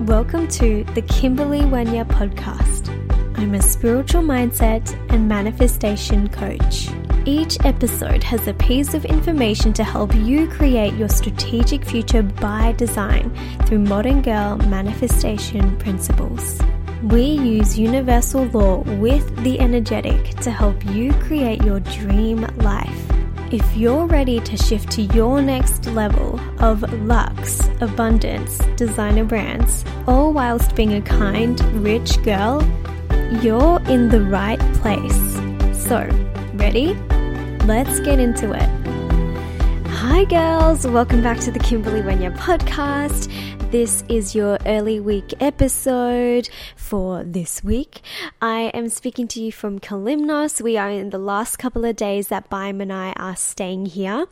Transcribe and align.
Welcome 0.00 0.46
to 0.48 0.84
the 0.94 1.00
Kimberley 1.00 1.60
Wenya 1.60 2.04
podcast. 2.04 2.90
I'm 3.38 3.54
a 3.54 3.62
spiritual 3.62 4.20
mindset 4.20 4.94
and 5.10 5.26
manifestation 5.26 6.28
coach. 6.28 6.90
Each 7.24 7.56
episode 7.64 8.22
has 8.22 8.46
a 8.46 8.52
piece 8.52 8.92
of 8.92 9.06
information 9.06 9.72
to 9.72 9.82
help 9.82 10.14
you 10.14 10.48
create 10.48 10.92
your 10.94 11.08
strategic 11.08 11.82
future 11.82 12.22
by 12.22 12.72
design 12.72 13.34
through 13.64 13.78
modern 13.78 14.20
girl 14.20 14.58
manifestation 14.68 15.78
principles. 15.78 16.60
We 17.02 17.22
use 17.22 17.78
universal 17.78 18.44
law 18.48 18.80
with 19.00 19.34
the 19.44 19.58
energetic 19.58 20.28
to 20.40 20.50
help 20.50 20.84
you 20.84 21.14
create 21.14 21.64
your 21.64 21.80
dream 21.80 22.46
life. 22.58 23.15
If 23.52 23.76
you're 23.76 24.06
ready 24.06 24.40
to 24.40 24.56
shift 24.56 24.90
to 24.92 25.02
your 25.02 25.40
next 25.40 25.86
level 25.86 26.40
of 26.58 26.82
luxe, 27.04 27.60
abundance, 27.80 28.58
designer 28.74 29.22
brands, 29.22 29.84
all 30.08 30.32
whilst 30.32 30.74
being 30.74 30.94
a 30.94 31.00
kind, 31.00 31.60
rich 31.80 32.20
girl, 32.24 32.60
you're 33.40 33.80
in 33.82 34.08
the 34.08 34.20
right 34.20 34.58
place. 34.82 35.14
So, 35.86 36.08
ready? 36.54 36.94
Let's 37.66 38.00
get 38.00 38.18
into 38.18 38.52
it. 38.52 38.68
Hi, 39.90 40.24
girls. 40.24 40.84
Welcome 40.84 41.22
back 41.22 41.38
to 41.40 41.52
the 41.52 41.60
Kimberley 41.60 42.02
Wenya 42.02 42.36
podcast. 42.36 43.30
This 43.70 44.04
is 44.08 44.32
your 44.32 44.58
early 44.64 45.00
week 45.00 45.34
episode 45.40 46.48
for 46.76 47.24
this 47.24 47.64
week. 47.64 48.00
I 48.40 48.70
am 48.72 48.88
speaking 48.88 49.26
to 49.28 49.42
you 49.42 49.50
from 49.50 49.80
Kalymnos. 49.80 50.60
We 50.60 50.76
are 50.76 50.88
in 50.88 51.10
the 51.10 51.18
last 51.18 51.56
couple 51.56 51.84
of 51.84 51.96
days 51.96 52.28
that 52.28 52.48
Baim 52.48 52.80
and 52.80 52.92
I 52.92 53.12
are 53.14 53.34
staying 53.34 53.86
here. 53.86 54.26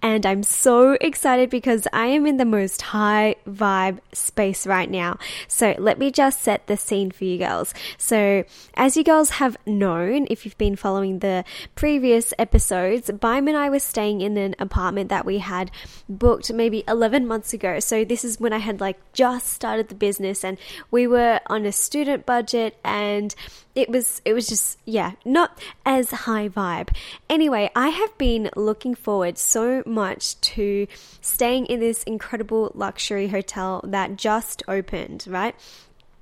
And 0.00 0.24
I'm 0.24 0.42
so 0.42 0.92
excited 1.02 1.50
because 1.50 1.86
I 1.92 2.06
am 2.06 2.26
in 2.26 2.38
the 2.38 2.46
most 2.46 2.80
high 2.80 3.36
vibe 3.46 3.98
space 4.14 4.66
right 4.66 4.90
now. 4.90 5.18
So 5.48 5.74
let 5.78 5.98
me 5.98 6.10
just 6.10 6.40
set 6.40 6.66
the 6.66 6.78
scene 6.78 7.10
for 7.10 7.24
you 7.24 7.36
girls. 7.36 7.74
So, 7.98 8.44
as 8.72 8.96
you 8.96 9.04
girls 9.04 9.30
have 9.30 9.58
known, 9.66 10.26
if 10.30 10.46
you've 10.46 10.56
been 10.56 10.76
following 10.76 11.18
the 11.18 11.44
previous 11.74 12.32
episodes, 12.38 13.10
Baim 13.10 13.48
and 13.48 13.56
I 13.56 13.68
were 13.68 13.80
staying 13.80 14.22
in 14.22 14.38
an 14.38 14.54
apartment 14.58 15.10
that 15.10 15.26
we 15.26 15.38
had 15.38 15.70
booked 16.08 16.50
maybe 16.50 16.84
11 16.88 17.26
months 17.26 17.52
ago. 17.52 17.80
So, 17.80 18.02
this 18.02 18.24
is 18.24 18.40
when 18.40 18.54
I 18.54 18.58
had 18.58 18.77
like 18.80 18.98
just 19.12 19.48
started 19.48 19.88
the 19.88 19.94
business 19.94 20.44
and 20.44 20.58
we 20.90 21.06
were 21.06 21.40
on 21.46 21.66
a 21.66 21.72
student 21.72 22.26
budget 22.26 22.78
and 22.84 23.34
it 23.74 23.88
was 23.88 24.20
it 24.24 24.32
was 24.32 24.46
just 24.46 24.78
yeah 24.84 25.12
not 25.24 25.58
as 25.84 26.10
high 26.10 26.48
vibe 26.48 26.94
anyway 27.28 27.70
i 27.76 27.88
have 27.88 28.16
been 28.18 28.50
looking 28.56 28.94
forward 28.94 29.38
so 29.38 29.82
much 29.86 30.40
to 30.40 30.86
staying 31.20 31.66
in 31.66 31.80
this 31.80 32.02
incredible 32.04 32.72
luxury 32.74 33.28
hotel 33.28 33.80
that 33.84 34.16
just 34.16 34.62
opened 34.68 35.24
right 35.28 35.54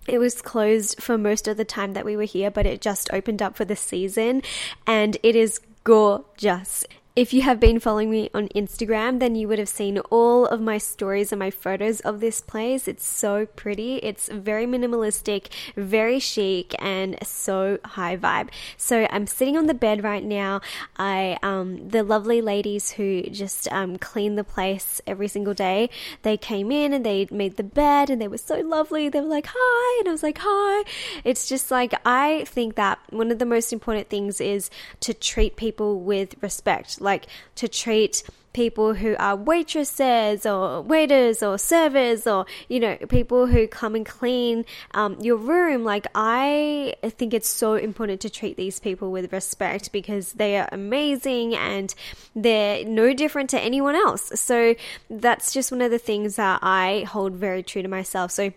it 0.09 0.19
was 0.19 0.41
closed 0.41 1.03
for 1.03 1.19
most 1.19 1.49
of 1.49 1.57
the 1.57 1.65
time 1.65 1.95
that 1.95 2.05
we 2.05 2.17
were 2.17 2.25
here, 2.25 2.51
but 2.51 2.67
it 2.67 2.81
just 2.81 3.13
opened 3.13 3.43
up 3.43 3.57
for 3.57 3.65
the 3.65 3.77
season 3.77 4.43
and 4.87 5.17
it 5.23 5.35
is 5.35 5.61
gorgeous. 5.85 6.85
If 7.17 7.33
you 7.33 7.41
have 7.41 7.59
been 7.59 7.81
following 7.81 8.11
me 8.11 8.29
on 8.35 8.49
Instagram, 8.49 9.21
then 9.21 9.35
you 9.37 9.49
would 9.49 9.59
have 9.59 9.71
seen 9.71 10.01
all 10.11 10.45
of 10.45 10.61
my 10.61 10.77
stories 10.77 11.33
and 11.33 11.39
my 11.39 11.51
photos 11.51 12.01
of 12.01 12.21
this 12.21 12.43
place. 12.43 12.87
It's 12.87 13.07
so 13.07 13.47
pretty. 13.47 13.97
It's 14.03 14.29
very 14.29 14.67
minimalistic, 14.67 15.47
very 15.77 16.19
chic, 16.19 16.75
and 16.79 17.17
so 17.27 17.79
high 17.87 18.19
vibe. 18.19 18.51
So 18.77 19.09
I'm 19.11 19.27
sitting 19.27 19.57
on 19.57 19.65
the 19.65 19.73
bed 19.73 20.05
right 20.05 20.23
now. 20.23 20.61
I 20.99 21.39
um, 21.43 21.89
the 21.89 22.03
lovely 22.03 22.43
ladies 22.43 22.91
who 22.91 23.23
just 23.23 23.67
um, 23.73 23.97
clean 23.97 24.37
the 24.37 24.45
place 24.45 25.01
every 25.07 25.29
single 25.29 25.55
day. 25.55 25.89
They 26.21 26.37
came 26.37 26.71
in 26.71 26.93
and 26.93 27.07
they 27.07 27.29
made 27.31 27.57
the 27.57 27.63
bed, 27.63 28.11
and 28.11 28.21
they 28.21 28.29
were 28.29 28.37
so 28.37 28.61
lovely. 28.61 29.09
They 29.09 29.23
were 29.23 29.27
like 29.27 29.49
hi, 29.49 30.01
and 30.01 30.09
I 30.11 30.13
was 30.13 30.23
like 30.23 30.41
hi. 30.43 30.85
It's 31.25 31.49
just 31.49 31.71
like 31.71 31.95
I 32.05 32.45
think 32.45 32.75
that 32.75 32.99
one 33.09 33.31
of 33.31 33.39
the 33.39 33.47
most 33.47 33.73
important 33.73 34.11
things 34.11 34.39
is 34.39 34.69
to 35.01 35.15
treat 35.15 35.57
people 35.57 35.99
with 35.99 36.35
respect 36.43 37.01
like 37.07 37.27
to 37.55 37.69
treat 37.69 38.23
people 38.57 38.95
who 38.95 39.15
are 39.19 39.37
waitresses 39.37 40.47
or 40.47 40.81
waiters 40.81 41.43
or 41.43 41.59
servers 41.59 42.27
or 42.27 42.47
you 42.71 42.81
know 42.81 42.97
people 43.11 43.47
who 43.47 43.69
come 43.69 43.95
and 43.95 44.07
clean 44.07 44.65
um, 44.95 45.19
your 45.21 45.37
room. 45.37 45.85
Like 45.85 46.07
i 46.15 46.95
think 47.05 47.35
it's 47.35 47.49
so 47.49 47.75
important 47.75 48.23
to 48.23 48.31
treat 48.31 48.57
these 48.57 48.81
people 48.81 49.13
with 49.13 49.31
respect 49.31 49.93
because 49.93 50.33
they 50.33 50.59
are 50.59 50.69
amazing 50.73 51.55
and 51.55 51.95
they're 52.35 52.83
no 52.85 53.13
different 53.13 53.51
to 53.51 53.61
anyone 53.61 53.95
else. 53.95 54.33
So 54.41 54.75
that's 55.11 55.53
just 55.53 55.71
one 55.71 55.83
of 55.83 55.91
the 55.91 55.99
things 55.99 56.37
that 56.37 56.61
i 56.63 57.05
hold 57.07 57.35
very 57.35 57.63
true 57.63 57.83
to 57.83 57.89
myself. 57.89 58.31
So 58.31 58.53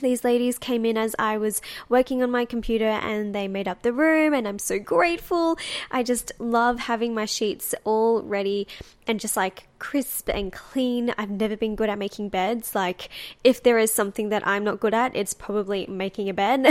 these 0.00 0.24
ladies 0.24 0.58
came 0.58 0.84
in 0.84 0.96
as 0.96 1.16
I 1.18 1.36
was 1.36 1.60
working 1.88 2.22
on 2.22 2.30
my 2.30 2.44
computer 2.44 2.84
and 2.84 3.34
they 3.34 3.48
made 3.48 3.68
up 3.68 3.82
the 3.82 3.92
room, 3.92 4.32
and 4.32 4.46
I'm 4.46 4.58
so 4.58 4.78
grateful. 4.78 5.58
I 5.90 6.02
just 6.02 6.32
love 6.38 6.80
having 6.80 7.14
my 7.14 7.24
sheets 7.24 7.74
all 7.84 8.22
ready 8.22 8.66
and 9.10 9.20
just 9.20 9.36
like 9.36 9.66
crisp 9.80 10.28
and 10.28 10.52
clean. 10.52 11.12
I've 11.18 11.30
never 11.30 11.56
been 11.56 11.74
good 11.74 11.88
at 11.88 11.98
making 11.98 12.28
beds. 12.28 12.74
Like, 12.74 13.08
if 13.42 13.62
there 13.62 13.78
is 13.78 13.92
something 13.92 14.28
that 14.28 14.46
I'm 14.46 14.62
not 14.62 14.78
good 14.78 14.94
at, 14.94 15.16
it's 15.16 15.34
probably 15.34 15.86
making 15.88 16.28
a 16.28 16.34
bed 16.34 16.66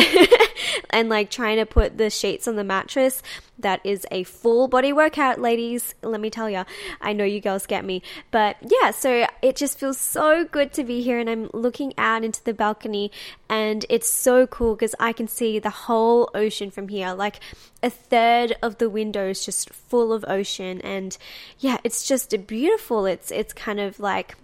and 0.89 1.09
like 1.09 1.29
trying 1.29 1.57
to 1.57 1.65
put 1.65 1.97
the 1.97 2.09
sheets 2.09 2.47
on 2.47 2.55
the 2.55 2.63
mattress. 2.63 3.21
That 3.57 3.81
is 3.83 4.07
a 4.09 4.23
full 4.23 4.69
body 4.69 4.93
workout, 4.93 5.41
ladies. 5.41 5.93
Let 6.01 6.21
me 6.21 6.29
tell 6.29 6.49
you. 6.49 6.63
I 7.01 7.11
know 7.11 7.25
you 7.25 7.41
girls 7.41 7.65
get 7.65 7.83
me. 7.83 8.01
But 8.31 8.55
yeah, 8.61 8.91
so 8.91 9.27
it 9.41 9.57
just 9.57 9.77
feels 9.77 9.97
so 9.97 10.45
good 10.45 10.71
to 10.73 10.85
be 10.85 11.01
here 11.01 11.19
and 11.19 11.29
I'm 11.29 11.49
looking 11.53 11.93
out 11.97 12.23
into 12.23 12.41
the 12.43 12.53
balcony 12.53 13.11
and 13.49 13.85
it's 13.89 14.07
so 14.07 14.47
cool 14.47 14.75
because 14.75 14.95
I 14.97 15.11
can 15.11 15.27
see 15.27 15.59
the 15.59 15.69
whole 15.69 16.29
ocean 16.33 16.71
from 16.71 16.87
here. 16.87 17.11
Like 17.13 17.41
a 17.81 17.89
third 17.89 18.55
of 18.61 18.77
the 18.77 18.89
window 18.89 19.29
is 19.29 19.45
just 19.45 19.69
full 19.69 20.11
of 20.11 20.25
ocean 20.27 20.81
and 20.81 21.17
yeah, 21.59 21.77
it's 21.83 22.07
just 22.07 22.33
beautiful. 22.47 23.05
It's 23.05 23.31
it's 23.31 23.53
kind 23.53 23.79
of 23.79 23.99
like 23.99 24.35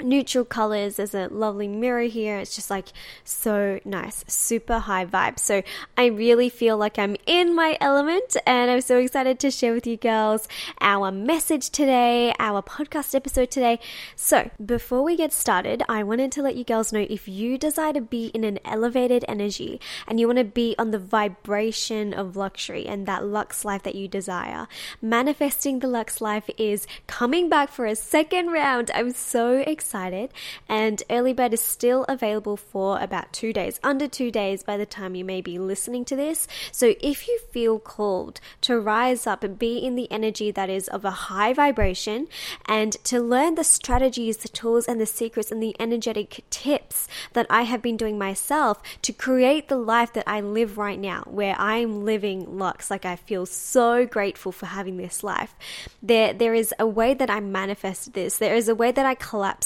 neutral 0.00 0.44
colors. 0.44 0.96
There's 0.96 1.14
a 1.14 1.28
lovely 1.28 1.68
mirror 1.68 2.02
here. 2.02 2.38
It's 2.38 2.54
just 2.54 2.70
like 2.70 2.88
so 3.24 3.78
nice, 3.84 4.24
super 4.26 4.78
high 4.78 5.06
vibe. 5.06 5.38
So 5.38 5.62
I 5.96 6.06
really 6.06 6.48
feel 6.48 6.76
like 6.76 6.98
I'm 6.98 7.16
in 7.26 7.54
my 7.54 7.76
element 7.80 8.36
and 8.46 8.70
I'm 8.70 8.80
so 8.80 8.98
excited 8.98 9.38
to 9.40 9.50
share 9.50 9.74
with 9.74 9.86
you 9.86 9.96
girls 9.96 10.48
our 10.80 11.12
message 11.12 11.70
today, 11.70 12.32
our 12.38 12.62
podcast 12.62 13.14
episode 13.14 13.50
today. 13.50 13.78
So 14.16 14.50
before 14.64 15.02
we 15.02 15.16
get 15.16 15.32
started, 15.32 15.82
I 15.88 16.02
wanted 16.02 16.32
to 16.32 16.42
let 16.42 16.56
you 16.56 16.64
girls 16.64 16.92
know 16.92 17.06
if 17.08 17.28
you 17.28 17.58
desire 17.58 17.92
to 17.92 18.00
be 18.00 18.26
in 18.28 18.44
an 18.44 18.58
elevated 18.64 19.24
energy 19.28 19.80
and 20.06 20.18
you 20.18 20.26
want 20.26 20.38
to 20.38 20.44
be 20.44 20.74
on 20.78 20.90
the 20.90 20.98
vibration 20.98 22.14
of 22.14 22.36
luxury 22.36 22.86
and 22.86 23.06
that 23.06 23.24
luxe 23.24 23.64
life 23.64 23.82
that 23.82 23.94
you 23.94 24.08
desire, 24.08 24.66
manifesting 25.00 25.78
the 25.78 25.86
luxe 25.86 26.20
life 26.20 26.48
is 26.56 26.86
coming 27.06 27.48
back 27.48 27.68
for 27.68 27.86
a 27.86 27.94
second 27.94 28.48
round. 28.48 28.90
I'm 28.94 29.10
so 29.12 29.58
excited 29.58 29.81
excited, 29.82 30.30
and 30.68 31.02
early 31.10 31.32
bird 31.32 31.52
is 31.52 31.60
still 31.60 32.04
available 32.08 32.56
for 32.56 33.00
about 33.00 33.32
two 33.32 33.52
days, 33.52 33.80
under 33.82 34.06
two 34.06 34.30
days 34.30 34.62
by 34.62 34.76
the 34.76 34.86
time 34.86 35.14
you 35.14 35.24
may 35.24 35.40
be 35.40 35.58
listening 35.58 36.04
to 36.04 36.14
this. 36.14 36.46
So 36.70 36.94
if 37.00 37.26
you 37.26 37.38
feel 37.50 37.78
called 37.78 38.40
to 38.62 38.78
rise 38.78 39.26
up 39.26 39.42
and 39.42 39.58
be 39.58 39.78
in 39.78 39.96
the 39.96 40.10
energy 40.10 40.50
that 40.52 40.70
is 40.70 40.86
of 40.88 41.04
a 41.04 41.10
high 41.10 41.52
vibration 41.52 42.28
and 42.66 42.92
to 43.04 43.20
learn 43.20 43.56
the 43.56 43.64
strategies, 43.64 44.36
the 44.38 44.48
tools, 44.48 44.86
and 44.86 45.00
the 45.00 45.06
secrets 45.06 45.50
and 45.50 45.62
the 45.62 45.74
energetic 45.80 46.44
tips 46.48 47.08
that 47.32 47.46
I 47.50 47.62
have 47.62 47.82
been 47.82 47.96
doing 47.96 48.18
myself 48.18 48.80
to 49.02 49.12
create 49.12 49.68
the 49.68 49.76
life 49.76 50.12
that 50.12 50.28
I 50.28 50.40
live 50.40 50.78
right 50.78 50.98
now, 50.98 51.24
where 51.26 51.56
I'm 51.58 52.04
living 52.04 52.58
lux, 52.58 52.90
like 52.90 53.04
I 53.04 53.16
feel 53.16 53.46
so 53.46 54.06
grateful 54.06 54.52
for 54.52 54.66
having 54.66 54.96
this 54.96 55.24
life. 55.24 55.54
There, 56.00 56.32
there 56.32 56.54
is 56.54 56.72
a 56.78 56.86
way 56.86 57.14
that 57.14 57.30
I 57.30 57.40
manifested 57.40 58.12
this. 58.12 58.38
There 58.38 58.54
is 58.54 58.68
a 58.68 58.74
way 58.74 58.92
that 58.92 59.06
I 59.06 59.16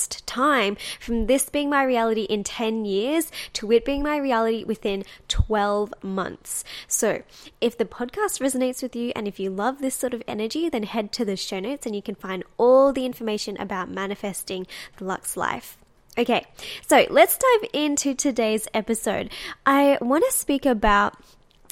time 0.06 0.76
from 1.00 1.26
this 1.26 1.48
being 1.48 1.70
my 1.70 1.82
reality 1.82 2.22
in 2.22 2.44
10 2.44 2.84
years 2.84 3.30
to 3.54 3.70
it 3.72 3.84
being 3.84 4.02
my 4.02 4.16
reality 4.16 4.64
within 4.64 5.04
12 5.28 5.94
months. 6.02 6.64
So, 6.86 7.22
if 7.60 7.76
the 7.76 7.84
podcast 7.84 8.40
resonates 8.40 8.82
with 8.82 8.94
you 8.96 9.12
and 9.16 9.26
if 9.26 9.40
you 9.40 9.50
love 9.50 9.80
this 9.80 9.94
sort 9.94 10.14
of 10.14 10.22
energy, 10.26 10.68
then 10.68 10.84
head 10.84 11.12
to 11.12 11.24
the 11.24 11.36
show 11.36 11.60
notes 11.60 11.86
and 11.86 11.94
you 11.94 12.02
can 12.02 12.14
find 12.14 12.44
all 12.56 12.92
the 12.92 13.06
information 13.06 13.56
about 13.60 13.90
manifesting 13.90 14.66
the 14.96 15.04
Luxe 15.04 15.36
Life. 15.36 15.78
Okay, 16.18 16.46
so 16.86 17.06
let's 17.10 17.36
dive 17.36 17.68
into 17.74 18.14
today's 18.14 18.66
episode. 18.72 19.30
I 19.66 19.98
want 20.00 20.24
to 20.24 20.32
speak 20.32 20.64
about 20.64 21.14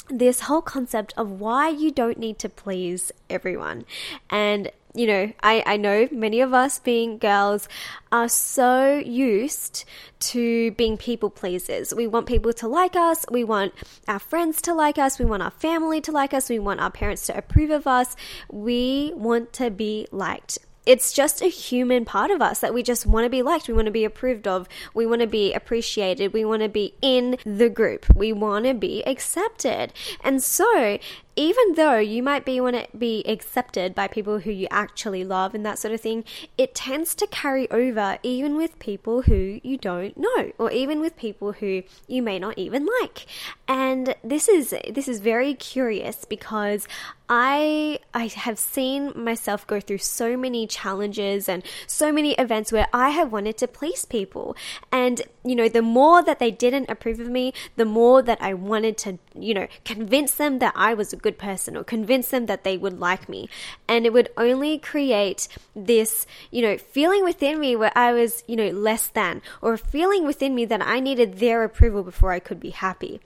this 0.08 0.40
whole 0.40 0.60
concept 0.60 1.14
of 1.16 1.40
why 1.40 1.70
you 1.70 1.90
don't 1.90 2.18
need 2.18 2.38
to 2.40 2.50
please 2.50 3.10
everyone. 3.30 3.86
And 4.28 4.70
you 4.94 5.08
know, 5.08 5.32
I, 5.42 5.62
I 5.66 5.76
know 5.76 6.08
many 6.12 6.40
of 6.40 6.54
us 6.54 6.78
being 6.78 7.18
girls 7.18 7.68
are 8.12 8.28
so 8.28 8.98
used 8.98 9.84
to 10.20 10.70
being 10.72 10.96
people 10.96 11.30
pleasers. 11.30 11.92
We 11.92 12.06
want 12.06 12.26
people 12.26 12.52
to 12.54 12.68
like 12.68 12.94
us, 12.94 13.24
we 13.30 13.42
want 13.42 13.74
our 14.06 14.20
friends 14.20 14.62
to 14.62 14.72
like 14.72 14.96
us, 14.96 15.18
we 15.18 15.24
want 15.24 15.42
our 15.42 15.50
family 15.50 16.00
to 16.02 16.12
like 16.12 16.32
us, 16.32 16.48
we 16.48 16.60
want 16.60 16.80
our 16.80 16.90
parents 16.90 17.26
to 17.26 17.36
approve 17.36 17.70
of 17.70 17.86
us. 17.86 18.14
We 18.50 19.12
want 19.16 19.52
to 19.54 19.70
be 19.70 20.06
liked. 20.12 20.58
it's 20.86 21.12
just 21.12 21.40
a 21.40 21.46
human 21.46 22.04
part 22.04 22.30
of 22.30 22.42
us 22.42 22.60
that 22.60 22.74
we 22.74 22.82
just 22.82 23.06
want 23.06 23.24
to 23.24 23.30
be 23.30 23.42
liked. 23.42 23.68
We 23.68 23.74
want 23.74 23.86
to 23.86 23.92
be 23.92 24.04
approved 24.04 24.46
of. 24.46 24.68
We 24.92 25.06
want 25.06 25.22
to 25.22 25.26
be 25.26 25.52
appreciated. 25.52 26.32
We 26.32 26.44
want 26.44 26.62
to 26.62 26.68
be 26.68 26.94
in 27.00 27.38
the 27.44 27.70
group. 27.70 28.06
We 28.14 28.32
want 28.32 28.66
to 28.66 28.74
be 28.74 29.02
accepted. 29.06 29.92
And 30.22 30.42
so 30.42 30.98
even 31.36 31.74
though 31.74 31.98
you 31.98 32.22
might 32.22 32.44
be 32.44 32.60
want 32.60 32.76
to 32.76 32.96
be 32.96 33.22
accepted 33.26 33.94
by 33.94 34.08
people 34.08 34.40
who 34.40 34.50
you 34.50 34.68
actually 34.70 35.24
love 35.24 35.54
and 35.54 35.64
that 35.66 35.78
sort 35.78 35.92
of 35.92 36.00
thing, 36.00 36.24
it 36.56 36.74
tends 36.74 37.14
to 37.16 37.26
carry 37.26 37.70
over 37.70 38.18
even 38.22 38.56
with 38.56 38.78
people 38.78 39.22
who 39.22 39.60
you 39.62 39.76
don't 39.76 40.16
know 40.16 40.52
or 40.58 40.70
even 40.70 41.00
with 41.00 41.16
people 41.16 41.52
who 41.52 41.82
you 42.06 42.22
may 42.22 42.38
not 42.38 42.56
even 42.58 42.86
like. 43.00 43.26
And 43.66 44.14
this 44.22 44.48
is 44.48 44.74
this 44.88 45.08
is 45.08 45.20
very 45.20 45.54
curious 45.54 46.24
because 46.24 46.86
I 47.28 48.00
I 48.12 48.26
have 48.26 48.58
seen 48.58 49.12
myself 49.16 49.66
go 49.66 49.80
through 49.80 49.98
so 49.98 50.36
many 50.36 50.66
challenges 50.66 51.48
and 51.48 51.62
so 51.86 52.12
many 52.12 52.32
events 52.34 52.70
where 52.70 52.86
I 52.92 53.10
have 53.10 53.32
wanted 53.32 53.56
to 53.58 53.68
please 53.68 54.04
people. 54.04 54.56
And 54.92 55.22
you 55.42 55.54
know, 55.54 55.68
the 55.68 55.82
more 55.82 56.22
that 56.22 56.38
they 56.38 56.50
didn't 56.50 56.90
approve 56.90 57.20
of 57.20 57.28
me, 57.28 57.54
the 57.76 57.86
more 57.86 58.20
that 58.22 58.38
I 58.42 58.52
wanted 58.52 58.98
to, 58.98 59.18
you 59.34 59.54
know, 59.54 59.68
convince 59.84 60.34
them 60.34 60.58
that 60.58 60.74
I 60.76 60.92
was 60.92 61.14
good 61.24 61.38
person 61.38 61.76
or 61.76 61.82
convince 61.82 62.28
them 62.28 62.46
that 62.46 62.62
they 62.62 62.76
would 62.76 63.00
like 63.00 63.28
me. 63.28 63.48
And 63.88 64.04
it 64.04 64.12
would 64.12 64.28
only 64.36 64.78
create 64.78 65.48
this, 65.74 66.26
you 66.50 66.60
know, 66.62 66.76
feeling 66.76 67.24
within 67.24 67.58
me 67.58 67.74
where 67.74 67.96
I 67.96 68.12
was, 68.12 68.44
you 68.46 68.56
know, 68.56 68.68
less 68.68 69.08
than 69.08 69.40
or 69.62 69.72
a 69.72 69.78
feeling 69.78 70.26
within 70.26 70.54
me 70.54 70.66
that 70.66 70.86
I 70.86 71.00
needed 71.00 71.38
their 71.38 71.64
approval 71.64 72.02
before 72.02 72.30
I 72.30 72.38
could 72.38 72.60
be 72.60 72.70
happy. 72.70 73.20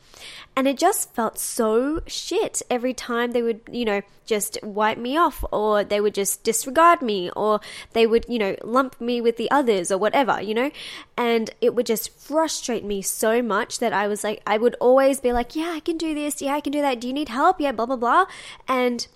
And 0.57 0.67
it 0.67 0.79
just 0.79 1.13
felt 1.15 1.39
so 1.39 2.01
shit 2.07 2.63
every 2.71 2.95
time 2.95 3.33
they 3.33 3.43
would, 3.43 3.61
you 3.71 3.85
know, 3.85 4.03
just 4.29 4.59
wipe 4.63 4.99
me 4.99 5.17
off 5.17 5.45
or 5.51 5.83
they 5.83 6.01
would 6.01 6.15
just 6.15 6.45
disregard 6.45 7.01
me 7.01 7.31
or 7.35 7.61
they 7.95 8.07
would, 8.07 8.27
you 8.29 8.39
know, 8.39 8.55
lump 8.63 9.01
me 9.01 9.21
with 9.21 9.37
the 9.37 9.51
others 9.51 9.91
or 9.91 9.99
whatever, 9.99 10.41
you 10.41 10.55
know? 10.55 10.71
And 11.17 11.51
it 11.61 11.75
would 11.75 11.87
just 11.87 12.17
frustrate 12.17 12.85
me 12.85 13.03
so 13.03 13.43
much 13.43 13.79
that 13.79 13.93
I 13.93 14.07
was 14.07 14.23
like, 14.23 14.43
I 14.47 14.59
would 14.59 14.77
always 14.81 15.21
be 15.21 15.33
like, 15.33 15.57
yeah, 15.57 15.73
I 15.75 15.81
can 15.81 15.97
do 15.97 16.15
this. 16.15 16.43
Yeah, 16.43 16.55
I 16.55 16.61
can 16.61 16.73
do 16.73 16.83
that. 16.83 17.01
Do 17.01 17.09
you 17.09 17.15
need 17.15 17.31
help? 17.31 17.61
Yeah, 17.61 17.73
blah, 17.73 17.87
blah, 17.89 17.97
blah. 17.97 18.25
And 18.67 19.07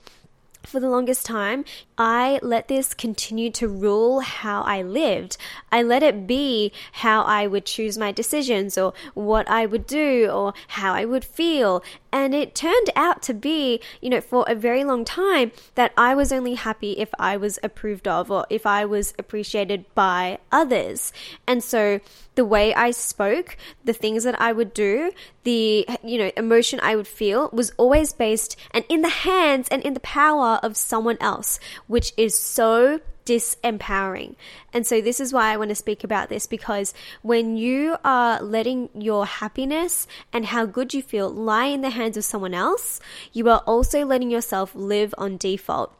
for 0.64 0.80
the 0.80 0.88
longest 0.88 1.26
time, 1.26 1.64
I 1.98 2.38
let 2.42 2.68
this 2.68 2.94
continue 2.94 3.50
to 3.52 3.68
rule 3.68 4.20
how 4.20 4.62
I 4.62 4.82
lived. 4.82 5.36
I 5.70 5.82
let 5.82 6.02
it 6.02 6.26
be 6.26 6.72
how 6.92 7.22
I 7.22 7.46
would 7.46 7.64
choose 7.66 7.98
my 7.98 8.12
decisions 8.12 8.78
or 8.78 8.92
what 9.14 9.48
I 9.50 9.66
would 9.66 9.86
do 9.86 10.30
or 10.30 10.54
how 10.68 10.94
I 10.94 11.04
would 11.04 11.24
feel. 11.24 11.82
And 12.12 12.34
it 12.34 12.54
turned 12.54 12.90
out 12.94 13.22
to 13.22 13.34
be, 13.34 13.80
you 14.00 14.10
know, 14.10 14.20
for 14.20 14.44
a 14.46 14.54
very 14.54 14.84
long 14.84 15.04
time 15.04 15.52
that 15.74 15.92
I 15.96 16.14
was 16.14 16.32
only 16.32 16.54
happy 16.54 16.92
if 16.92 17.10
I 17.18 17.36
was 17.36 17.58
approved 17.62 18.06
of 18.06 18.30
or 18.30 18.46
if 18.50 18.66
I 18.66 18.84
was 18.84 19.14
appreciated 19.18 19.84
by 19.94 20.38
others. 20.50 21.12
And 21.46 21.62
so 21.62 22.00
the 22.34 22.44
way 22.44 22.74
I 22.74 22.90
spoke, 22.90 23.56
the 23.84 23.92
things 23.92 24.24
that 24.24 24.40
I 24.40 24.52
would 24.52 24.72
do, 24.72 25.12
the, 25.44 25.86
you 26.04 26.18
know, 26.18 26.30
emotion 26.36 26.80
I 26.82 26.96
would 26.96 27.08
feel 27.08 27.50
was 27.52 27.72
always 27.76 28.12
based 28.12 28.56
and 28.70 28.84
in 28.88 29.02
the 29.02 29.08
hands 29.08 29.68
and 29.68 29.82
in 29.82 29.94
the 29.94 30.00
power 30.00 30.60
of 30.62 30.76
someone 30.76 31.18
else, 31.20 31.58
which 31.86 32.12
is 32.16 32.38
so 32.38 33.00
disempowering. 33.24 34.34
And 34.72 34.86
so, 34.86 35.00
this 35.00 35.20
is 35.20 35.32
why 35.32 35.52
I 35.52 35.56
want 35.56 35.70
to 35.70 35.74
speak 35.74 36.04
about 36.04 36.28
this 36.28 36.46
because 36.46 36.94
when 37.22 37.56
you 37.56 37.96
are 38.04 38.42
letting 38.42 38.88
your 38.94 39.26
happiness 39.26 40.06
and 40.32 40.46
how 40.46 40.66
good 40.66 40.94
you 40.94 41.02
feel 41.02 41.30
lie 41.30 41.66
in 41.66 41.82
the 41.82 41.90
hands 41.90 42.16
of 42.16 42.24
someone 42.24 42.54
else, 42.54 43.00
you 43.32 43.48
are 43.48 43.62
also 43.66 44.04
letting 44.04 44.30
yourself 44.30 44.74
live 44.74 45.14
on 45.18 45.36
default. 45.36 45.94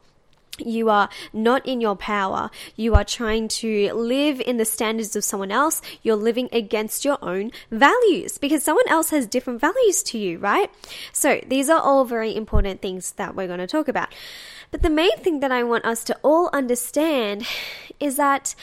You 0.59 0.89
are 0.89 1.09
not 1.31 1.65
in 1.65 1.81
your 1.81 1.95
power. 1.95 2.51
You 2.75 2.93
are 2.93 3.03
trying 3.03 3.47
to 3.59 3.91
live 3.93 4.39
in 4.39 4.57
the 4.57 4.65
standards 4.65 5.15
of 5.15 5.23
someone 5.23 5.51
else. 5.51 5.81
You're 6.03 6.15
living 6.15 6.47
against 6.51 7.03
your 7.03 7.17
own 7.23 7.51
values 7.71 8.37
because 8.37 8.63
someone 8.63 8.87
else 8.87 9.09
has 9.09 9.25
different 9.25 9.59
values 9.61 10.03
to 10.03 10.19
you, 10.19 10.37
right? 10.37 10.69
So, 11.11 11.41
these 11.47 11.69
are 11.69 11.79
all 11.79 12.05
very 12.05 12.35
important 12.35 12.81
things 12.81 13.13
that 13.13 13.35
we're 13.35 13.47
going 13.47 13.59
to 13.59 13.67
talk 13.67 13.87
about. 13.87 14.13
But 14.69 14.83
the 14.83 14.89
main 14.89 15.17
thing 15.17 15.39
that 15.39 15.51
I 15.51 15.63
want 15.63 15.85
us 15.85 16.03
to 16.05 16.17
all 16.21 16.49
understand 16.53 17.45
is 17.99 18.17
that 18.17 18.53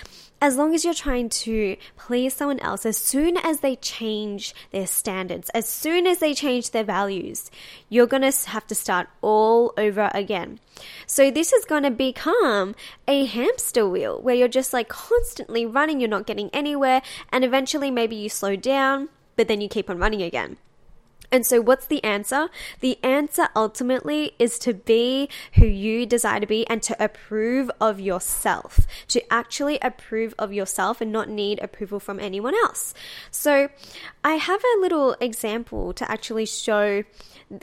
as 0.41 0.57
long 0.57 0.75
as 0.75 0.85
you're 0.85 0.95
trying 0.95 1.29
to 1.29 1.77
please 1.97 2.35
someone 2.35 2.61
else, 2.61 2.87
as 2.87 2.97
soon 2.97 3.37
as 3.37 3.61
they 3.61 3.77
change 3.77 4.55
their 4.71 4.87
standards, 4.87 5.51
as 5.51 5.69
soon 5.69 6.07
as 6.07 6.19
they 6.19 6.33
change 6.33 6.71
their 6.71 6.85
values, 6.85 7.51
you're 7.89 8.07
going 8.07 8.31
to 8.31 8.49
have 8.49 8.67
to 8.69 8.75
start 8.75 9.09
all 9.21 9.75
over 9.77 10.11
again. 10.15 10.59
So, 11.07 11.31
this 11.31 11.53
is 11.53 11.65
going 11.67 11.83
to 11.83 11.91
become 11.91 12.75
a 13.07 13.27
hamster 13.27 13.87
wheel 13.87 14.21
where 14.23 14.35
you're 14.35 14.49
just 14.49 14.73
like 14.73 14.89
constantly 14.89 15.67
running, 15.67 16.01
you're 16.01 16.09
not 16.09 16.27
getting 16.27 16.49
anywhere, 16.55 17.03
and 17.31 17.45
eventually 17.45 17.91
maybe 17.91 18.17
you 18.17 18.29
slow 18.31 18.57
down, 18.57 19.11
but 19.37 19.47
then 19.47 19.61
you 19.61 19.69
keep 19.69 19.91
on 19.91 19.99
running 19.99 20.23
again. 20.23 20.57
And 21.33 21.47
so, 21.47 21.61
what's 21.61 21.87
the 21.87 22.03
answer? 22.03 22.49
The 22.81 22.99
answer 23.05 23.49
ultimately 23.55 24.33
is 24.39 24.59
to 24.61 24.75
be 24.75 25.29
who 25.55 25.67
you 25.67 26.07
desire 26.07 26.41
to 26.41 26.47
be 26.47 26.67
and 26.67 26.83
to 26.83 27.03
approve 27.03 27.71
of 27.81 28.01
yourself, 28.01 28.87
to 29.09 29.33
actually 29.33 29.79
approve 29.81 30.35
of 30.39 30.53
yourself 30.53 31.01
and 31.01 31.13
not 31.13 31.29
need 31.29 31.61
approval 31.61 32.01
from 32.01 32.19
anyone 32.19 32.55
else. 32.55 32.95
So, 33.31 33.69
I 34.25 34.35
have 34.35 34.63
a 34.63 34.81
little 34.81 35.17
example 35.21 35.93
to 35.95 36.11
actually 36.11 36.47
show 36.47 37.05